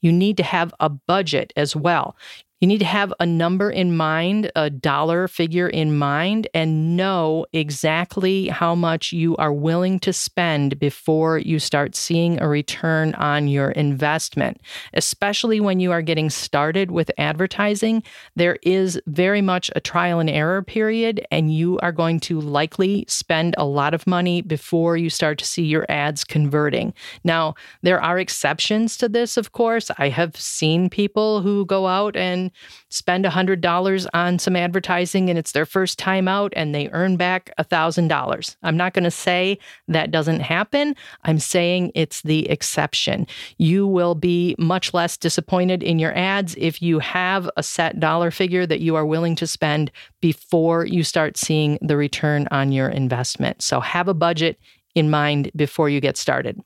You 0.00 0.12
need 0.12 0.36
to 0.36 0.42
have 0.42 0.74
a 0.80 0.88
budget 0.88 1.52
as 1.56 1.74
well. 1.74 2.16
You 2.60 2.66
need 2.66 2.78
to 2.78 2.84
have 2.86 3.14
a 3.20 3.26
number 3.26 3.70
in 3.70 3.96
mind, 3.96 4.50
a 4.56 4.68
dollar 4.68 5.28
figure 5.28 5.68
in 5.68 5.96
mind, 5.96 6.48
and 6.52 6.96
know 6.96 7.46
exactly 7.52 8.48
how 8.48 8.74
much 8.74 9.12
you 9.12 9.36
are 9.36 9.52
willing 9.52 10.00
to 10.00 10.12
spend 10.12 10.80
before 10.80 11.38
you 11.38 11.60
start 11.60 11.94
seeing 11.94 12.40
a 12.40 12.48
return 12.48 13.14
on 13.14 13.46
your 13.46 13.70
investment. 13.70 14.60
Especially 14.92 15.60
when 15.60 15.78
you 15.78 15.92
are 15.92 16.02
getting 16.02 16.30
started 16.30 16.90
with 16.90 17.12
advertising, 17.16 18.02
there 18.34 18.58
is 18.62 19.00
very 19.06 19.40
much 19.40 19.70
a 19.76 19.80
trial 19.80 20.18
and 20.18 20.28
error 20.28 20.62
period, 20.62 21.24
and 21.30 21.54
you 21.54 21.78
are 21.78 21.92
going 21.92 22.18
to 22.18 22.40
likely 22.40 23.04
spend 23.06 23.54
a 23.56 23.64
lot 23.64 23.94
of 23.94 24.04
money 24.04 24.42
before 24.42 24.96
you 24.96 25.10
start 25.10 25.38
to 25.38 25.44
see 25.44 25.62
your 25.62 25.86
ads 25.88 26.24
converting. 26.24 26.92
Now, 27.22 27.54
there 27.82 28.02
are 28.02 28.18
exceptions 28.18 28.96
to 28.96 29.08
this, 29.08 29.36
of 29.36 29.52
course. 29.52 29.92
I 29.96 30.08
have 30.08 30.34
seen 30.34 30.90
people 30.90 31.40
who 31.40 31.64
go 31.64 31.86
out 31.86 32.16
and 32.16 32.47
spend 32.88 33.24
$100 33.24 34.06
on 34.14 34.38
some 34.38 34.56
advertising 34.56 35.28
and 35.28 35.38
it's 35.38 35.52
their 35.52 35.66
first 35.66 35.98
time 35.98 36.28
out 36.28 36.52
and 36.56 36.74
they 36.74 36.88
earn 36.92 37.16
back 37.16 37.50
$1,000. 37.58 38.56
I'm 38.62 38.76
not 38.76 38.94
going 38.94 39.04
to 39.04 39.10
say 39.10 39.58
that 39.88 40.10
doesn't 40.10 40.40
happen. 40.40 40.94
I'm 41.24 41.38
saying 41.38 41.92
it's 41.94 42.22
the 42.22 42.48
exception. 42.48 43.26
You 43.58 43.86
will 43.86 44.14
be 44.14 44.54
much 44.58 44.94
less 44.94 45.16
disappointed 45.16 45.82
in 45.82 45.98
your 45.98 46.16
ads 46.16 46.54
if 46.58 46.82
you 46.82 46.98
have 46.98 47.50
a 47.56 47.62
set 47.62 48.00
dollar 48.00 48.30
figure 48.30 48.66
that 48.66 48.80
you 48.80 48.96
are 48.96 49.06
willing 49.06 49.36
to 49.36 49.46
spend 49.46 49.90
before 50.20 50.84
you 50.84 51.02
start 51.02 51.36
seeing 51.36 51.78
the 51.82 51.96
return 51.96 52.48
on 52.50 52.72
your 52.72 52.88
investment. 52.88 53.62
So 53.62 53.80
have 53.80 54.08
a 54.08 54.14
budget 54.14 54.58
in 54.94 55.10
mind 55.10 55.50
before 55.54 55.88
you 55.88 56.00
get 56.00 56.16
started. 56.16 56.60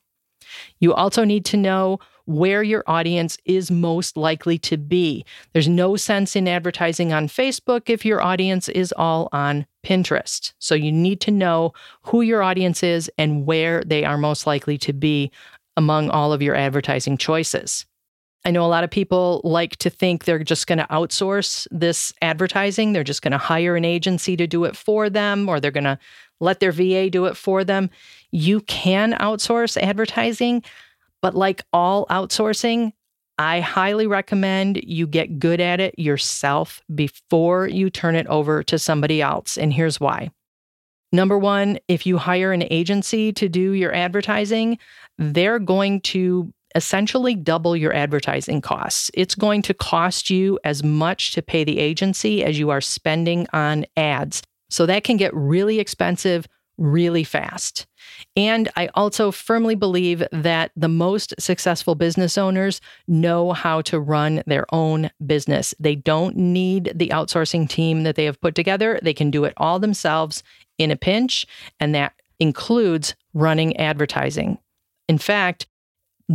You 0.81 0.95
also 0.95 1.25
need 1.25 1.45
to 1.47 1.57
know 1.57 1.99
where 2.27 2.63
your 2.63 2.85
audience 2.87 3.37
is 3.45 3.71
most 3.71 4.17
likely 4.17 4.59
to 4.59 4.77
be. 4.77 5.25
There's 5.53 5.69
no 5.69 5.97
sense 5.97 6.37
in 6.37 6.49
advertising 6.49 7.13
on 7.13 7.29
Facebook 7.29 7.89
if 7.89 8.05
your 8.05 8.23
audience 8.23 8.69
is 8.69 8.93
all 8.97 9.29
on 9.33 9.67
Pinterest. 9.85 10.53
So 10.59 10.75
you 10.75 10.93
need 10.93 11.21
to 11.23 11.31
know 11.31 11.73
who 12.03 12.23
your 12.23 12.43
audience 12.43 12.83
is 12.83 13.11
and 13.19 13.47
where 13.47 13.83
they 13.85 14.05
are 14.05 14.19
most 14.19 14.47
likely 14.47 14.79
to 14.79 14.93
be 14.93 15.31
among 15.77 16.11
all 16.11 16.33
of 16.33 16.43
your 16.43 16.55
advertising 16.55 17.17
choices. 17.17 17.87
I 18.45 18.51
know 18.51 18.65
a 18.65 18.67
lot 18.67 18.83
of 18.85 18.91
people 18.91 19.41
like 19.45 19.77
to 19.77 19.91
think 19.91 20.25
they're 20.25 20.43
just 20.43 20.67
going 20.67 20.79
to 20.79 20.87
outsource 20.87 21.67
this 21.71 22.13
advertising. 22.23 22.93
They're 22.93 23.05
just 23.05 23.23
going 23.23 23.33
to 23.33 23.39
hire 23.39 23.77
an 23.77 23.85
agency 23.85 24.37
to 24.37 24.47
do 24.49 24.65
it 24.65 24.77
for 24.77 25.09
them, 25.09 25.49
or 25.49 25.61
they're 25.61 25.71
going 25.71 25.85
to 25.85 25.99
let 26.41 26.59
their 26.59 26.73
VA 26.73 27.09
do 27.09 27.27
it 27.27 27.37
for 27.37 27.63
them. 27.63 27.89
You 28.33 28.61
can 28.63 29.13
outsource 29.15 29.81
advertising. 29.81 30.65
But 31.23 31.35
like 31.35 31.63
all 31.73 32.07
outsourcing, 32.07 32.93
I 33.39 33.61
highly 33.61 34.07
recommend 34.07 34.83
you 34.85 35.07
get 35.07 35.39
good 35.39 35.61
at 35.61 35.81
it 35.81 35.99
yourself 35.99 36.83
before 36.95 37.67
you 37.67 37.89
turn 37.89 38.15
it 38.15 38.27
over 38.27 38.63
to 38.65 38.79
somebody 38.79 39.23
else. 39.23 39.57
And 39.57 39.73
here's 39.73 39.99
why. 39.99 40.31
Number 41.13 41.39
one, 41.39 41.79
if 41.89 42.07
you 42.07 42.19
hire 42.19 42.53
an 42.53 42.65
agency 42.71 43.33
to 43.35 43.49
do 43.49 43.73
your 43.73 43.95
advertising, 43.95 44.79
they're 45.19 45.59
going 45.59 46.01
to 46.03 46.53
essentially 46.75 47.35
double 47.35 47.77
your 47.77 47.93
advertising 47.93 48.63
costs. 48.63 49.11
It's 49.13 49.35
going 49.35 49.63
to 49.63 49.75
cost 49.75 50.31
you 50.31 50.59
as 50.65 50.83
much 50.83 51.33
to 51.33 51.43
pay 51.43 51.65
the 51.65 51.79
agency 51.79 52.43
as 52.43 52.59
you 52.59 52.71
are 52.71 52.81
spending 52.81 53.47
on 53.53 53.85
ads. 53.97 54.43
So 54.71 54.87
that 54.87 55.05
can 55.05 55.19
get 55.19 55.35
really 55.35 55.81
expensive 55.81 56.47
really 56.79 57.25
fast. 57.25 57.87
And 58.37 58.69
I 58.77 58.89
also 58.95 59.31
firmly 59.31 59.75
believe 59.75 60.23
that 60.33 60.73
the 60.77 60.89
most 60.89 61.35
successful 61.39 61.95
business 61.95 62.37
owners 62.39 62.81
know 63.07 63.53
how 63.53 63.81
to 63.83 64.01
run 64.01 64.43
their 64.47 64.67
own 64.73 65.11
business. 65.25 65.75
They 65.79 65.95
don't 65.95 66.37
need 66.37 66.93
the 66.95 67.09
outsourcing 67.09 67.69
team 67.69 68.03
that 68.05 68.17
they 68.17 68.25
have 68.25 68.41
put 68.41 68.55
together, 68.55 68.99
they 69.03 69.15
can 69.15 69.31
do 69.31 69.45
it 69.45 69.55
all 69.57 69.79
themselves 69.79 70.43
in 70.79 70.91
a 70.91 70.97
pinch, 70.97 71.47
and 71.79 71.95
that 71.95 72.15
includes 72.41 73.15
running 73.35 73.77
advertising. 73.77 74.59
In 75.09 75.19
fact, 75.19 75.67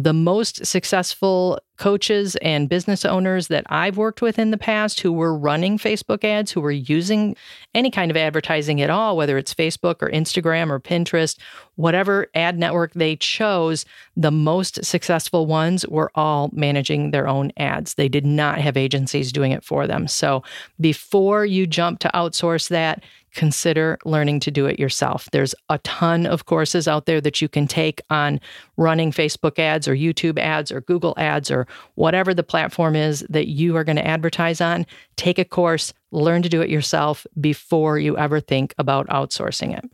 the 0.04 0.14
most 0.14 0.64
successful 0.64 1.60
coaches 1.78 2.36
and 2.38 2.70
business 2.70 3.04
owners 3.04 3.48
that 3.48 3.64
I've 3.68 3.98
worked 3.98 4.22
with 4.22 4.38
in 4.38 4.52
the 4.52 4.58
past 4.58 5.00
who 5.00 5.12
were 5.12 5.36
running 5.36 5.80
Facebook 5.80 6.24
ads, 6.24 6.52
who 6.52 6.62
were 6.62 6.72
using 6.72 7.36
any 7.74 7.90
kind 7.90 8.12
of 8.12 8.18
advertising 8.18 8.80
at 8.80 8.92
all, 8.92 9.18
whether 9.18 9.40
it's 9.40 9.56
Facebook 9.56 9.96
or 10.02 10.12
Instagram 10.12 10.70
or 10.70 10.80
Pinterest, 10.80 11.40
whatever 11.78 12.28
ad 12.36 12.60
network 12.60 12.94
they 12.94 13.16
chose, 13.16 13.86
the 14.16 14.32
most 14.32 14.86
successful 14.86 15.48
ones 15.48 15.84
were 15.88 16.12
all 16.14 16.52
managing 16.54 17.10
their 17.10 17.28
own 17.28 17.52
ads. 17.58 17.96
They 17.96 18.10
did 18.10 18.26
not 18.26 18.60
have 18.60 18.78
agencies 18.78 19.32
doing 19.32 19.52
it 19.52 19.64
for 19.64 19.88
them. 19.88 20.08
So 20.08 20.44
before 20.80 21.44
you 21.44 21.66
jump 21.66 22.00
to 22.00 22.12
outsource 22.14 22.70
that, 22.70 23.04
consider 23.34 23.98
learning 24.06 24.40
to 24.42 24.52
do 24.52 24.66
it 24.66 24.80
yourself. 24.80 25.30
There's 25.32 25.54
a 25.70 25.78
ton 25.80 26.26
of 26.26 26.46
courses 26.46 26.88
out 26.88 27.06
there 27.06 27.22
that 27.22 27.42
you 27.42 27.48
can 27.48 27.68
take 27.68 28.02
on 28.10 28.40
running 28.78 29.12
Facebook 29.12 29.60
ads 29.60 29.88
or 29.88 29.96
YouTube 29.96 30.40
ads 30.40 30.72
or 30.72 30.82
Google 30.82 31.13
ads 31.18 31.52
or 31.52 31.68
whatever 31.96 32.34
the 32.34 32.44
platform 32.44 32.96
is 32.96 33.26
that 33.30 33.48
you 33.48 33.76
are 33.76 33.84
going 33.84 33.96
to 33.96 34.08
advertise 34.08 34.62
on. 34.62 34.86
Take 35.16 35.40
a 35.40 35.46
course, 35.46 35.94
learn 36.12 36.42
to 36.42 36.50
do 36.50 36.62
it 36.62 36.70
yourself 36.70 37.28
before 37.40 38.00
you 38.00 38.18
ever 38.18 38.40
think 38.40 38.74
about 38.78 39.08
outsourcing 39.08 39.78
it. 39.78 39.90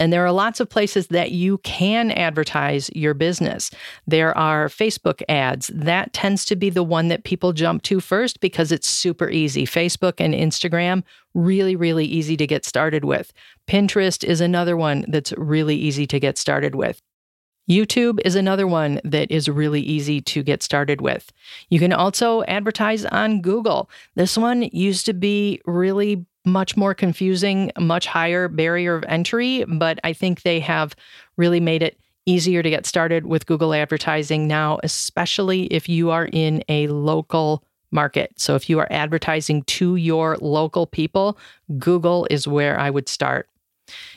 And 0.00 0.12
there 0.12 0.24
are 0.24 0.32
lots 0.32 0.60
of 0.60 0.70
places 0.70 1.08
that 1.08 1.32
you 1.32 1.58
can 1.58 2.10
advertise 2.12 2.88
your 2.94 3.14
business. 3.14 3.70
There 4.06 4.36
are 4.36 4.68
Facebook 4.68 5.22
ads. 5.28 5.68
That 5.74 6.12
tends 6.12 6.44
to 6.46 6.56
be 6.56 6.70
the 6.70 6.84
one 6.84 7.08
that 7.08 7.24
people 7.24 7.52
jump 7.52 7.82
to 7.84 8.00
first 8.00 8.40
because 8.40 8.70
it's 8.70 8.88
super 8.88 9.28
easy. 9.28 9.66
Facebook 9.66 10.14
and 10.18 10.34
Instagram, 10.34 11.02
really, 11.34 11.74
really 11.74 12.06
easy 12.06 12.36
to 12.36 12.46
get 12.46 12.64
started 12.64 13.04
with. 13.04 13.32
Pinterest 13.66 14.22
is 14.22 14.40
another 14.40 14.76
one 14.76 15.04
that's 15.08 15.32
really 15.32 15.76
easy 15.76 16.06
to 16.06 16.20
get 16.20 16.38
started 16.38 16.74
with. 16.74 17.02
YouTube 17.68 18.18
is 18.24 18.34
another 18.34 18.66
one 18.66 19.00
that 19.04 19.30
is 19.30 19.48
really 19.48 19.82
easy 19.82 20.22
to 20.22 20.42
get 20.42 20.62
started 20.62 21.02
with. 21.02 21.30
You 21.68 21.78
can 21.78 21.92
also 21.92 22.42
advertise 22.44 23.04
on 23.04 23.42
Google. 23.42 23.90
This 24.14 24.38
one 24.38 24.62
used 24.62 25.04
to 25.06 25.12
be 25.12 25.60
really 25.66 26.24
much 26.52 26.76
more 26.76 26.94
confusing, 26.94 27.70
much 27.78 28.06
higher 28.06 28.48
barrier 28.48 28.96
of 28.96 29.04
entry, 29.08 29.64
but 29.66 29.98
I 30.04 30.12
think 30.12 30.42
they 30.42 30.60
have 30.60 30.94
really 31.36 31.60
made 31.60 31.82
it 31.82 31.98
easier 32.26 32.62
to 32.62 32.70
get 32.70 32.86
started 32.86 33.26
with 33.26 33.46
Google 33.46 33.72
advertising 33.72 34.46
now, 34.46 34.78
especially 34.82 35.64
if 35.66 35.88
you 35.88 36.10
are 36.10 36.28
in 36.32 36.62
a 36.68 36.86
local 36.88 37.64
market. 37.90 38.32
So 38.36 38.54
if 38.54 38.68
you 38.68 38.78
are 38.80 38.88
advertising 38.90 39.62
to 39.62 39.96
your 39.96 40.36
local 40.40 40.86
people, 40.86 41.38
Google 41.78 42.26
is 42.30 42.46
where 42.46 42.78
I 42.78 42.90
would 42.90 43.08
start. 43.08 43.48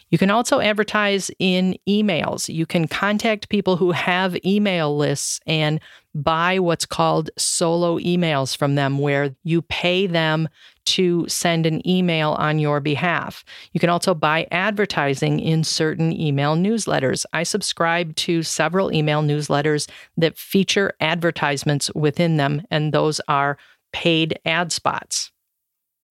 You 0.09 0.17
can 0.17 0.29
also 0.29 0.59
advertise 0.59 1.31
in 1.39 1.77
emails. 1.87 2.53
You 2.53 2.65
can 2.65 2.87
contact 2.87 3.47
people 3.47 3.77
who 3.77 3.91
have 3.91 4.37
email 4.45 4.97
lists 4.97 5.39
and 5.47 5.79
buy 6.13 6.59
what's 6.59 6.85
called 6.85 7.29
solo 7.37 7.97
emails 7.99 8.55
from 8.55 8.75
them, 8.75 8.99
where 8.99 9.35
you 9.43 9.61
pay 9.61 10.07
them 10.07 10.49
to 10.83 11.25
send 11.27 11.65
an 11.65 11.87
email 11.87 12.31
on 12.31 12.59
your 12.59 12.79
behalf. 12.79 13.43
You 13.71 13.79
can 13.79 13.89
also 13.89 14.13
buy 14.13 14.47
advertising 14.51 15.39
in 15.39 15.63
certain 15.63 16.11
email 16.11 16.55
newsletters. 16.55 17.25
I 17.33 17.43
subscribe 17.43 18.15
to 18.17 18.43
several 18.43 18.93
email 18.93 19.21
newsletters 19.21 19.89
that 20.17 20.37
feature 20.37 20.93
advertisements 20.99 21.93
within 21.93 22.37
them, 22.37 22.63
and 22.71 22.93
those 22.93 23.21
are 23.27 23.57
paid 23.93 24.39
ad 24.45 24.71
spots. 24.71 25.31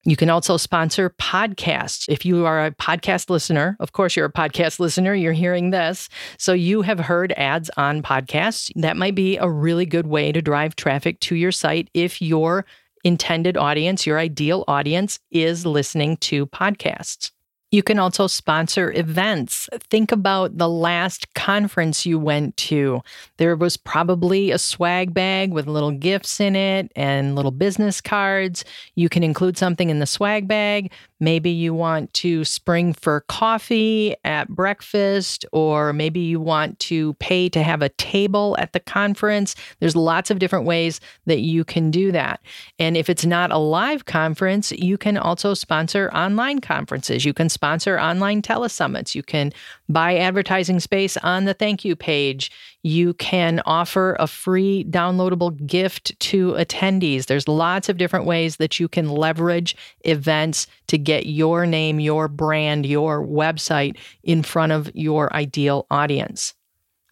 You 0.04 0.16
can 0.16 0.30
also 0.30 0.56
sponsor 0.56 1.10
podcasts. 1.10 2.06
If 2.08 2.24
you 2.24 2.46
are 2.46 2.64
a 2.64 2.70
podcast 2.70 3.28
listener, 3.28 3.76
of 3.80 3.92
course, 3.92 4.16
you're 4.16 4.26
a 4.26 4.32
podcast 4.32 4.80
listener, 4.80 5.14
you're 5.14 5.34
hearing 5.34 5.70
this. 5.70 6.08
So 6.38 6.54
you 6.54 6.80
have 6.82 6.98
heard 6.98 7.32
ads 7.32 7.70
on 7.76 8.02
podcasts. 8.02 8.70
That 8.76 8.96
might 8.96 9.14
be 9.14 9.36
a 9.36 9.50
really 9.50 9.84
good 9.84 10.06
way 10.06 10.32
to 10.32 10.40
drive 10.40 10.74
traffic 10.74 11.20
to 11.20 11.34
your 11.34 11.52
site 11.52 11.90
if 11.92 12.22
your 12.22 12.64
intended 13.04 13.58
audience, 13.58 14.06
your 14.06 14.18
ideal 14.18 14.64
audience, 14.68 15.18
is 15.30 15.66
listening 15.66 16.16
to 16.18 16.46
podcasts. 16.46 17.30
You 17.70 17.85
can 17.85 18.00
also 18.00 18.26
sponsor 18.26 18.92
events. 18.92 19.68
Think 19.90 20.11
about 20.11 20.59
the 20.59 20.68
last 20.68 21.33
conference 21.35 22.04
you 22.04 22.18
went 22.18 22.56
to. 22.56 23.00
There 23.37 23.54
was 23.54 23.76
probably 23.76 24.50
a 24.50 24.59
swag 24.59 25.14
bag 25.14 25.52
with 25.52 25.68
little 25.68 25.92
gifts 25.92 26.40
in 26.40 26.56
it 26.56 26.90
and 26.96 27.37
little 27.37 27.52
business 27.52 28.00
cards. 28.00 28.64
You 28.96 29.09
can 29.09 29.22
include 29.22 29.56
something 29.56 29.88
in 29.88 30.00
the 30.00 30.06
swag 30.06 30.48
bag. 30.48 30.90
Maybe 31.20 31.50
you 31.50 31.74
want 31.74 32.12
to 32.14 32.44
spring 32.44 32.94
for 32.94 33.20
coffee 33.28 34.16
at 34.24 34.48
breakfast, 34.48 35.44
or 35.52 35.92
maybe 35.92 36.20
you 36.20 36.40
want 36.40 36.78
to 36.80 37.14
pay 37.14 37.48
to 37.50 37.62
have 37.62 37.83
a 37.83 37.90
table 37.90 38.56
at 38.59 38.72
the 38.72 38.80
conference. 38.80 39.54
There's 39.78 39.94
lots 39.94 40.30
of 40.30 40.38
different 40.38 40.64
ways 40.64 41.00
that 41.26 41.40
you 41.40 41.62
can 41.62 41.90
do 41.90 42.11
that. 42.12 42.40
And 42.78 42.96
if 42.96 43.11
it's 43.11 43.26
not 43.26 43.52
a 43.52 43.59
live 43.59 44.06
conference, 44.06 44.72
you 44.72 44.96
can 44.96 45.16
also 45.18 45.54
sponsor 45.54 46.11
online 46.12 46.61
conferences. 46.61 47.24
You 47.24 47.35
can 47.35 47.48
sponsor 47.48 48.00
online 48.00 48.42
telesummits. 48.42 49.14
You 49.14 49.22
can 49.22 49.52
buy 49.88 50.16
advertising 50.16 50.80
space 50.80 51.16
on 51.18 51.44
the 51.44 51.54
thank 51.54 51.85
you 51.85 51.94
page. 51.94 52.50
You 52.82 53.14
can 53.14 53.60
offer 53.66 54.16
a 54.18 54.26
free 54.26 54.84
downloadable 54.88 55.66
gift 55.66 56.18
to 56.20 56.52
attendees. 56.52 57.26
There's 57.26 57.46
lots 57.46 57.88
of 57.88 57.98
different 57.98 58.24
ways 58.24 58.56
that 58.56 58.80
you 58.80 58.88
can 58.88 59.10
leverage 59.10 59.76
events 60.04 60.66
to 60.86 60.96
get 60.96 61.26
your 61.26 61.66
name, 61.66 62.00
your 62.00 62.26
brand, 62.26 62.86
your 62.86 63.24
website 63.24 63.96
in 64.22 64.42
front 64.42 64.72
of 64.72 64.90
your 64.94 65.34
ideal 65.34 65.86
audience. 65.90 66.54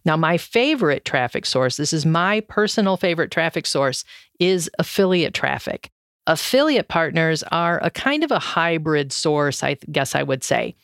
Now, 0.04 0.16
my 0.16 0.38
favorite 0.38 1.04
traffic 1.04 1.44
source, 1.44 1.76
this 1.76 1.92
is 1.92 2.06
my 2.06 2.40
personal 2.40 2.96
favorite 2.96 3.30
traffic 3.30 3.66
source, 3.66 4.04
is 4.40 4.70
affiliate 4.78 5.34
traffic. 5.34 5.90
Affiliate 6.26 6.88
partners 6.88 7.42
are 7.44 7.78
a 7.82 7.90
kind 7.90 8.24
of 8.24 8.30
a 8.30 8.38
hybrid 8.38 9.12
source, 9.12 9.62
I 9.62 9.74
guess 9.92 10.14
I 10.14 10.22
would 10.22 10.44
say. 10.44 10.76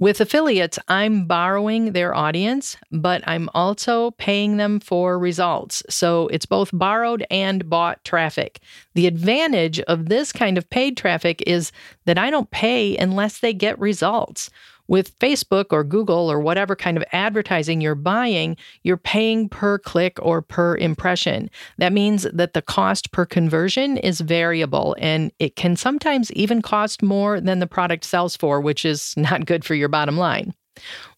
With 0.00 0.20
affiliates, 0.20 0.78
I'm 0.86 1.24
borrowing 1.24 1.90
their 1.90 2.14
audience, 2.14 2.76
but 2.92 3.26
I'm 3.26 3.50
also 3.52 4.12
paying 4.12 4.56
them 4.56 4.78
for 4.78 5.18
results. 5.18 5.82
So 5.90 6.28
it's 6.28 6.46
both 6.46 6.70
borrowed 6.72 7.26
and 7.32 7.68
bought 7.68 8.04
traffic. 8.04 8.60
The 8.94 9.08
advantage 9.08 9.80
of 9.80 10.08
this 10.08 10.32
kind 10.32 10.56
of 10.56 10.70
paid 10.70 10.96
traffic 10.96 11.42
is 11.48 11.72
that 12.04 12.16
I 12.16 12.30
don't 12.30 12.48
pay 12.52 12.96
unless 12.96 13.40
they 13.40 13.52
get 13.52 13.76
results. 13.80 14.50
With 14.88 15.18
Facebook 15.18 15.66
or 15.70 15.84
Google 15.84 16.32
or 16.32 16.40
whatever 16.40 16.74
kind 16.74 16.96
of 16.96 17.04
advertising 17.12 17.82
you're 17.82 17.94
buying, 17.94 18.56
you're 18.84 18.96
paying 18.96 19.50
per 19.50 19.78
click 19.78 20.18
or 20.22 20.40
per 20.40 20.78
impression. 20.78 21.50
That 21.76 21.92
means 21.92 22.22
that 22.32 22.54
the 22.54 22.62
cost 22.62 23.12
per 23.12 23.26
conversion 23.26 23.98
is 23.98 24.22
variable 24.22 24.96
and 24.98 25.30
it 25.38 25.56
can 25.56 25.76
sometimes 25.76 26.32
even 26.32 26.62
cost 26.62 27.02
more 27.02 27.38
than 27.38 27.58
the 27.58 27.66
product 27.66 28.04
sells 28.04 28.34
for, 28.34 28.62
which 28.62 28.86
is 28.86 29.14
not 29.18 29.44
good 29.44 29.62
for 29.62 29.74
your 29.88 29.90
bottom 29.90 30.18
line. 30.18 30.54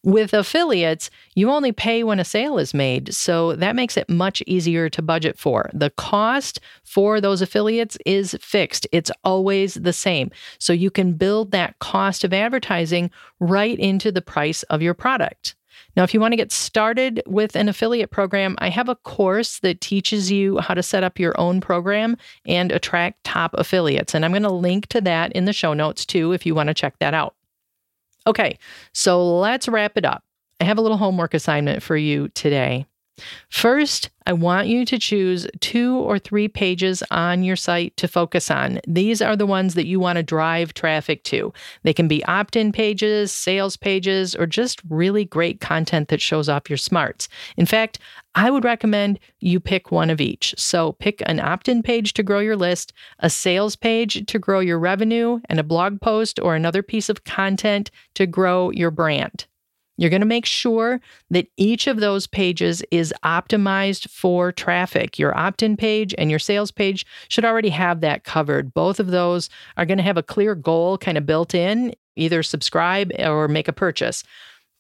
With 0.02 0.32
affiliates, 0.32 1.10
you 1.34 1.50
only 1.50 1.72
pay 1.72 2.02
when 2.02 2.20
a 2.20 2.24
sale 2.24 2.58
is 2.58 2.72
made, 2.72 3.12
so 3.12 3.54
that 3.56 3.76
makes 3.76 3.98
it 3.98 4.08
much 4.08 4.42
easier 4.46 4.88
to 4.88 5.02
budget 5.02 5.38
for. 5.38 5.68
The 5.74 5.90
cost 5.90 6.60
for 6.84 7.20
those 7.20 7.42
affiliates 7.42 7.98
is 8.06 8.36
fixed, 8.40 8.86
it's 8.92 9.10
always 9.24 9.74
the 9.74 9.92
same. 9.92 10.30
So 10.58 10.72
you 10.72 10.90
can 10.90 11.12
build 11.12 11.50
that 11.50 11.78
cost 11.80 12.24
of 12.24 12.32
advertising 12.32 13.10
right 13.40 13.78
into 13.78 14.10
the 14.10 14.22
price 14.22 14.62
of 14.64 14.80
your 14.80 14.94
product. 14.94 15.56
Now, 15.96 16.04
if 16.04 16.14
you 16.14 16.20
want 16.20 16.32
to 16.32 16.36
get 16.36 16.52
started 16.52 17.22
with 17.26 17.56
an 17.56 17.68
affiliate 17.68 18.10
program, 18.10 18.54
I 18.58 18.68
have 18.68 18.88
a 18.88 18.94
course 18.94 19.58
that 19.58 19.80
teaches 19.80 20.30
you 20.30 20.58
how 20.58 20.72
to 20.72 20.82
set 20.82 21.02
up 21.02 21.18
your 21.18 21.38
own 21.38 21.60
program 21.60 22.16
and 22.46 22.70
attract 22.70 23.24
top 23.24 23.54
affiliates. 23.58 24.14
And 24.14 24.24
I'm 24.24 24.30
going 24.30 24.44
to 24.44 24.50
link 24.50 24.86
to 24.88 25.00
that 25.02 25.32
in 25.32 25.46
the 25.46 25.52
show 25.52 25.74
notes 25.74 26.06
too 26.06 26.32
if 26.32 26.46
you 26.46 26.54
want 26.54 26.68
to 26.68 26.74
check 26.74 26.94
that 27.00 27.12
out. 27.12 27.34
Okay, 28.30 28.58
so 28.94 29.38
let's 29.40 29.66
wrap 29.66 29.96
it 29.96 30.04
up. 30.04 30.22
I 30.60 30.64
have 30.64 30.78
a 30.78 30.80
little 30.80 30.96
homework 30.96 31.34
assignment 31.34 31.82
for 31.82 31.96
you 31.96 32.28
today. 32.28 32.86
First, 33.48 34.10
I 34.26 34.32
want 34.32 34.68
you 34.68 34.84
to 34.84 34.98
choose 34.98 35.46
two 35.60 35.96
or 35.96 36.18
three 36.18 36.46
pages 36.46 37.02
on 37.10 37.42
your 37.42 37.56
site 37.56 37.96
to 37.96 38.06
focus 38.06 38.50
on. 38.50 38.80
These 38.86 39.20
are 39.20 39.34
the 39.34 39.46
ones 39.46 39.74
that 39.74 39.86
you 39.86 39.98
want 39.98 40.18
to 40.18 40.22
drive 40.22 40.74
traffic 40.74 41.24
to. 41.24 41.52
They 41.82 41.92
can 41.92 42.06
be 42.06 42.24
opt 42.26 42.54
in 42.54 42.70
pages, 42.70 43.32
sales 43.32 43.76
pages, 43.76 44.36
or 44.36 44.46
just 44.46 44.80
really 44.88 45.24
great 45.24 45.60
content 45.60 46.08
that 46.08 46.20
shows 46.20 46.48
off 46.48 46.70
your 46.70 46.76
smarts. 46.76 47.28
In 47.56 47.66
fact, 47.66 47.98
I 48.34 48.50
would 48.50 48.64
recommend 48.64 49.18
you 49.40 49.58
pick 49.58 49.90
one 49.90 50.10
of 50.10 50.20
each. 50.20 50.54
So 50.56 50.92
pick 50.92 51.22
an 51.26 51.40
opt 51.40 51.68
in 51.68 51.82
page 51.82 52.12
to 52.14 52.22
grow 52.22 52.38
your 52.38 52.56
list, 52.56 52.92
a 53.18 53.30
sales 53.30 53.74
page 53.74 54.24
to 54.26 54.38
grow 54.38 54.60
your 54.60 54.78
revenue, 54.78 55.40
and 55.48 55.58
a 55.58 55.64
blog 55.64 56.00
post 56.00 56.38
or 56.38 56.54
another 56.54 56.82
piece 56.82 57.08
of 57.08 57.24
content 57.24 57.90
to 58.14 58.26
grow 58.26 58.70
your 58.70 58.92
brand. 58.92 59.46
You're 60.00 60.08
going 60.08 60.20
to 60.20 60.26
make 60.26 60.46
sure 60.46 60.98
that 61.28 61.46
each 61.58 61.86
of 61.86 62.00
those 62.00 62.26
pages 62.26 62.82
is 62.90 63.12
optimized 63.22 64.08
for 64.08 64.50
traffic. 64.50 65.18
Your 65.18 65.36
opt 65.36 65.62
in 65.62 65.76
page 65.76 66.14
and 66.16 66.30
your 66.30 66.38
sales 66.38 66.70
page 66.70 67.04
should 67.28 67.44
already 67.44 67.68
have 67.68 68.00
that 68.00 68.24
covered. 68.24 68.72
Both 68.72 68.98
of 68.98 69.08
those 69.08 69.50
are 69.76 69.84
going 69.84 69.98
to 69.98 70.04
have 70.04 70.16
a 70.16 70.22
clear 70.22 70.54
goal 70.54 70.96
kind 70.96 71.18
of 71.18 71.26
built 71.26 71.54
in 71.54 71.94
either 72.16 72.42
subscribe 72.42 73.12
or 73.18 73.46
make 73.46 73.68
a 73.68 73.74
purchase. 73.74 74.24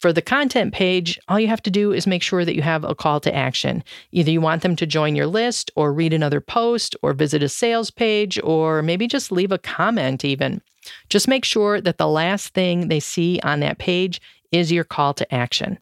For 0.00 0.10
the 0.10 0.22
content 0.22 0.72
page, 0.72 1.18
all 1.28 1.38
you 1.38 1.48
have 1.48 1.62
to 1.64 1.70
do 1.70 1.92
is 1.92 2.06
make 2.06 2.22
sure 2.22 2.46
that 2.46 2.56
you 2.56 2.62
have 2.62 2.84
a 2.84 2.94
call 2.94 3.20
to 3.20 3.34
action. 3.34 3.84
Either 4.12 4.30
you 4.30 4.40
want 4.40 4.62
them 4.62 4.74
to 4.76 4.86
join 4.86 5.14
your 5.14 5.26
list 5.26 5.70
or 5.76 5.92
read 5.92 6.14
another 6.14 6.40
post 6.40 6.96
or 7.02 7.12
visit 7.12 7.42
a 7.42 7.48
sales 7.50 7.90
page 7.90 8.40
or 8.42 8.80
maybe 8.80 9.06
just 9.06 9.30
leave 9.30 9.52
a 9.52 9.58
comment, 9.58 10.24
even. 10.24 10.62
Just 11.10 11.28
make 11.28 11.44
sure 11.44 11.78
that 11.82 11.98
the 11.98 12.08
last 12.08 12.54
thing 12.54 12.88
they 12.88 13.00
see 13.00 13.38
on 13.44 13.60
that 13.60 13.78
page 13.78 14.22
is 14.52 14.72
your 14.72 14.84
call 14.84 15.14
to 15.14 15.34
action. 15.34 15.78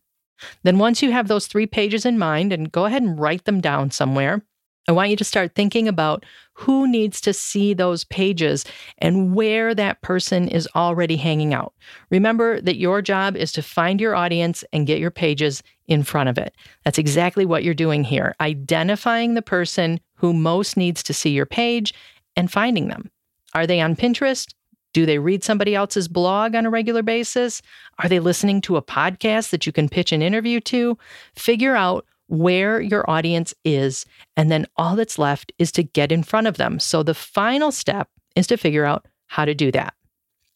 Then, 0.62 0.78
once 0.78 1.02
you 1.02 1.10
have 1.10 1.28
those 1.28 1.46
three 1.46 1.66
pages 1.66 2.06
in 2.06 2.18
mind, 2.18 2.52
and 2.52 2.70
go 2.70 2.84
ahead 2.84 3.02
and 3.02 3.18
write 3.18 3.44
them 3.44 3.60
down 3.60 3.90
somewhere, 3.90 4.42
I 4.88 4.92
want 4.92 5.10
you 5.10 5.16
to 5.16 5.24
start 5.24 5.54
thinking 5.54 5.86
about 5.86 6.24
who 6.54 6.88
needs 6.88 7.20
to 7.20 7.34
see 7.34 7.74
those 7.74 8.04
pages 8.04 8.64
and 8.96 9.34
where 9.34 9.74
that 9.74 10.00
person 10.00 10.48
is 10.48 10.66
already 10.74 11.16
hanging 11.16 11.52
out. 11.52 11.74
Remember 12.10 12.58
that 12.62 12.78
your 12.78 13.02
job 13.02 13.36
is 13.36 13.52
to 13.52 13.62
find 13.62 14.00
your 14.00 14.16
audience 14.16 14.64
and 14.72 14.86
get 14.86 14.98
your 14.98 15.10
pages 15.10 15.62
in 15.88 16.02
front 16.02 16.30
of 16.30 16.38
it. 16.38 16.54
That's 16.84 16.98
exactly 16.98 17.44
what 17.44 17.64
you're 17.64 17.74
doing 17.74 18.02
here, 18.02 18.34
identifying 18.40 19.34
the 19.34 19.42
person 19.42 20.00
who 20.14 20.32
most 20.32 20.76
needs 20.76 21.02
to 21.02 21.12
see 21.12 21.30
your 21.30 21.46
page 21.46 21.92
and 22.34 22.50
finding 22.50 22.88
them. 22.88 23.10
Are 23.54 23.66
they 23.66 23.80
on 23.80 23.94
Pinterest? 23.94 24.54
Do 24.98 25.06
they 25.06 25.20
read 25.20 25.44
somebody 25.44 25.76
else's 25.76 26.08
blog 26.08 26.56
on 26.56 26.66
a 26.66 26.70
regular 26.70 27.04
basis? 27.04 27.62
Are 28.00 28.08
they 28.08 28.18
listening 28.18 28.60
to 28.62 28.76
a 28.76 28.82
podcast 28.82 29.50
that 29.50 29.64
you 29.64 29.70
can 29.70 29.88
pitch 29.88 30.10
an 30.10 30.22
interview 30.22 30.58
to? 30.62 30.98
Figure 31.36 31.76
out 31.76 32.04
where 32.26 32.80
your 32.80 33.08
audience 33.08 33.54
is, 33.64 34.04
and 34.36 34.50
then 34.50 34.66
all 34.74 34.96
that's 34.96 35.16
left 35.16 35.52
is 35.56 35.70
to 35.70 35.84
get 35.84 36.10
in 36.10 36.24
front 36.24 36.48
of 36.48 36.56
them. 36.56 36.80
So 36.80 37.04
the 37.04 37.14
final 37.14 37.70
step 37.70 38.08
is 38.34 38.48
to 38.48 38.56
figure 38.56 38.84
out 38.84 39.06
how 39.28 39.44
to 39.44 39.54
do 39.54 39.70
that. 39.70 39.94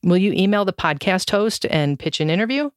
Will 0.03 0.17
you 0.17 0.33
email 0.33 0.65
the 0.65 0.73
podcast 0.73 1.31
host 1.31 1.65
and 1.67 1.97
pitch 1.97 2.19
an 2.19 2.29
interview? 2.29 2.69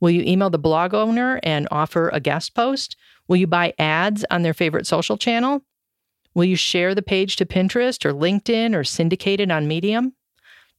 Will 0.00 0.12
you 0.12 0.22
email 0.22 0.48
the 0.48 0.58
blog 0.58 0.94
owner 0.94 1.38
and 1.42 1.68
offer 1.70 2.08
a 2.14 2.20
guest 2.20 2.54
post? 2.54 2.96
Will 3.28 3.36
you 3.36 3.46
buy 3.46 3.74
ads 3.78 4.24
on 4.30 4.40
their 4.40 4.54
favorite 4.54 4.86
social 4.86 5.18
channel? 5.18 5.62
Will 6.32 6.46
you 6.46 6.56
share 6.56 6.94
the 6.94 7.02
page 7.02 7.36
to 7.36 7.44
Pinterest 7.44 8.06
or 8.06 8.14
LinkedIn 8.14 8.74
or 8.74 8.84
syndicate 8.84 9.40
it 9.40 9.50
on 9.50 9.68
Medium? 9.68 10.14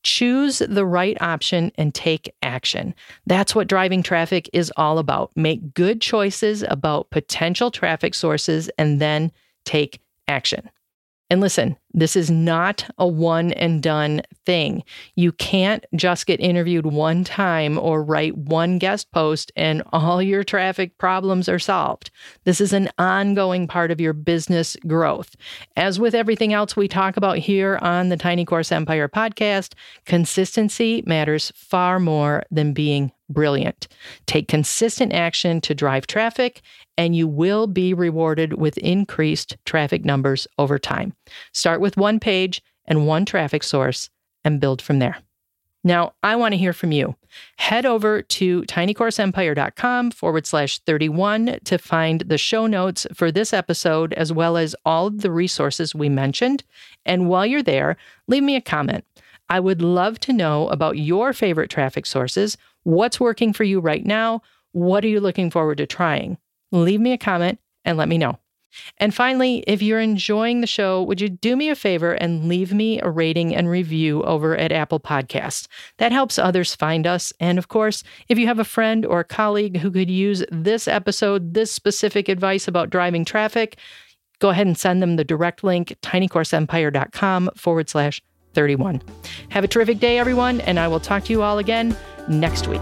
Choose 0.03 0.59
the 0.59 0.85
right 0.85 1.19
option 1.21 1.71
and 1.75 1.93
take 1.93 2.33
action. 2.41 2.95
That's 3.27 3.53
what 3.53 3.67
driving 3.67 4.03
traffic 4.03 4.49
is 4.53 4.71
all 4.77 4.97
about. 4.99 5.31
Make 5.35 5.73
good 5.73 6.01
choices 6.01 6.63
about 6.63 7.09
potential 7.11 7.71
traffic 7.71 8.13
sources 8.15 8.69
and 8.77 8.99
then 8.99 9.31
take 9.65 10.01
action. 10.27 10.69
And 11.31 11.39
listen, 11.39 11.77
this 11.93 12.17
is 12.17 12.29
not 12.29 12.89
a 12.97 13.07
one 13.07 13.53
and 13.53 13.81
done 13.81 14.21
thing. 14.45 14.83
You 15.15 15.31
can't 15.31 15.85
just 15.95 16.25
get 16.25 16.41
interviewed 16.41 16.85
one 16.85 17.23
time 17.23 17.79
or 17.79 18.03
write 18.03 18.37
one 18.37 18.77
guest 18.77 19.09
post 19.13 19.49
and 19.55 19.81
all 19.93 20.21
your 20.21 20.43
traffic 20.43 20.97
problems 20.97 21.47
are 21.47 21.57
solved. 21.57 22.11
This 22.43 22.59
is 22.59 22.73
an 22.73 22.89
ongoing 22.97 23.65
part 23.65 23.91
of 23.91 24.01
your 24.01 24.11
business 24.11 24.75
growth. 24.87 25.37
As 25.77 26.01
with 26.01 26.13
everything 26.15 26.51
else 26.51 26.75
we 26.75 26.89
talk 26.89 27.15
about 27.15 27.37
here 27.37 27.79
on 27.81 28.09
the 28.09 28.17
Tiny 28.17 28.43
Course 28.43 28.69
Empire 28.69 29.07
podcast, 29.07 29.73
consistency 30.05 31.01
matters 31.07 31.53
far 31.55 31.97
more 31.97 32.43
than 32.51 32.73
being 32.73 33.09
brilliant. 33.29 33.87
Take 34.25 34.47
consistent 34.47 35.13
action 35.13 35.61
to 35.61 35.73
drive 35.73 36.07
traffic, 36.07 36.61
and 36.97 37.15
you 37.15 37.27
will 37.27 37.67
be 37.67 37.93
rewarded 37.93 38.53
with 38.53 38.77
increased 38.77 39.57
traffic 39.65 40.05
numbers 40.05 40.47
over 40.57 40.77
time. 40.77 41.13
Start 41.53 41.81
with 41.81 41.97
one 41.97 42.19
page 42.19 42.61
and 42.85 43.07
one 43.07 43.25
traffic 43.25 43.63
source 43.63 44.09
and 44.43 44.59
build 44.59 44.81
from 44.81 44.99
there. 44.99 45.17
Now, 45.83 46.13
I 46.21 46.35
want 46.35 46.53
to 46.53 46.57
hear 46.57 46.73
from 46.73 46.91
you. 46.91 47.15
Head 47.57 47.87
over 47.87 48.21
to 48.21 48.61
tinycourseempire.com 48.63 50.11
forward 50.11 50.45
slash 50.45 50.77
31 50.79 51.59
to 51.63 51.77
find 51.79 52.21
the 52.21 52.37
show 52.37 52.67
notes 52.67 53.07
for 53.15 53.31
this 53.31 53.51
episode, 53.51 54.13
as 54.13 54.31
well 54.31 54.57
as 54.57 54.75
all 54.85 55.07
of 55.07 55.21
the 55.21 55.31
resources 55.31 55.95
we 55.95 56.07
mentioned. 56.07 56.63
And 57.03 57.29
while 57.29 57.47
you're 57.47 57.63
there, 57.63 57.97
leave 58.27 58.43
me 58.43 58.55
a 58.55 58.61
comment. 58.61 59.05
I 59.49 59.59
would 59.59 59.81
love 59.81 60.19
to 60.21 60.33
know 60.33 60.67
about 60.69 60.97
your 60.97 61.33
favorite 61.33 61.71
traffic 61.71 62.05
sources 62.05 62.57
What's 62.83 63.19
working 63.19 63.53
for 63.53 63.63
you 63.63 63.79
right 63.79 64.05
now? 64.05 64.41
What 64.71 65.05
are 65.05 65.09
you 65.09 65.19
looking 65.19 65.51
forward 65.51 65.77
to 65.77 65.85
trying? 65.85 66.37
Leave 66.71 66.99
me 66.99 67.13
a 67.13 67.17
comment 67.17 67.59
and 67.85 67.97
let 67.97 68.07
me 68.07 68.17
know. 68.17 68.37
And 68.97 69.13
finally, 69.13 69.63
if 69.67 69.81
you're 69.81 69.99
enjoying 69.99 70.61
the 70.61 70.67
show, 70.67 71.03
would 71.03 71.19
you 71.19 71.29
do 71.29 71.55
me 71.55 71.69
a 71.69 71.75
favor 71.75 72.13
and 72.13 72.47
leave 72.47 72.73
me 72.73 72.99
a 73.01 73.09
rating 73.09 73.55
and 73.55 73.69
review 73.69 74.23
over 74.23 74.55
at 74.55 74.71
Apple 74.71 74.99
Podcasts? 74.99 75.67
That 75.97 76.11
helps 76.11 76.39
others 76.39 76.75
find 76.75 77.05
us. 77.05 77.33
And 77.39 77.57
of 77.57 77.67
course, 77.67 78.03
if 78.29 78.37
you 78.37 78.47
have 78.47 78.59
a 78.59 78.63
friend 78.63 79.05
or 79.05 79.19
a 79.19 79.25
colleague 79.25 79.77
who 79.77 79.91
could 79.91 80.09
use 80.09 80.43
this 80.51 80.87
episode, 80.87 81.53
this 81.53 81.71
specific 81.71 82.29
advice 82.29 82.67
about 82.67 82.89
driving 82.89 83.25
traffic, 83.25 83.77
go 84.39 84.49
ahead 84.49 84.67
and 84.67 84.77
send 84.77 85.01
them 85.01 85.17
the 85.17 85.23
direct 85.23 85.63
link, 85.63 85.97
tinycourseempire.com 86.01 87.49
forward 87.55 87.89
slash 87.89 88.21
31. 88.53 89.01
Have 89.49 89.63
a 89.63 89.67
terrific 89.67 89.99
day, 89.99 90.17
everyone, 90.17 90.61
and 90.61 90.79
I 90.79 90.87
will 90.87 90.99
talk 90.99 91.23
to 91.25 91.33
you 91.33 91.41
all 91.41 91.57
again 91.57 91.95
next 92.27 92.67
week. 92.67 92.81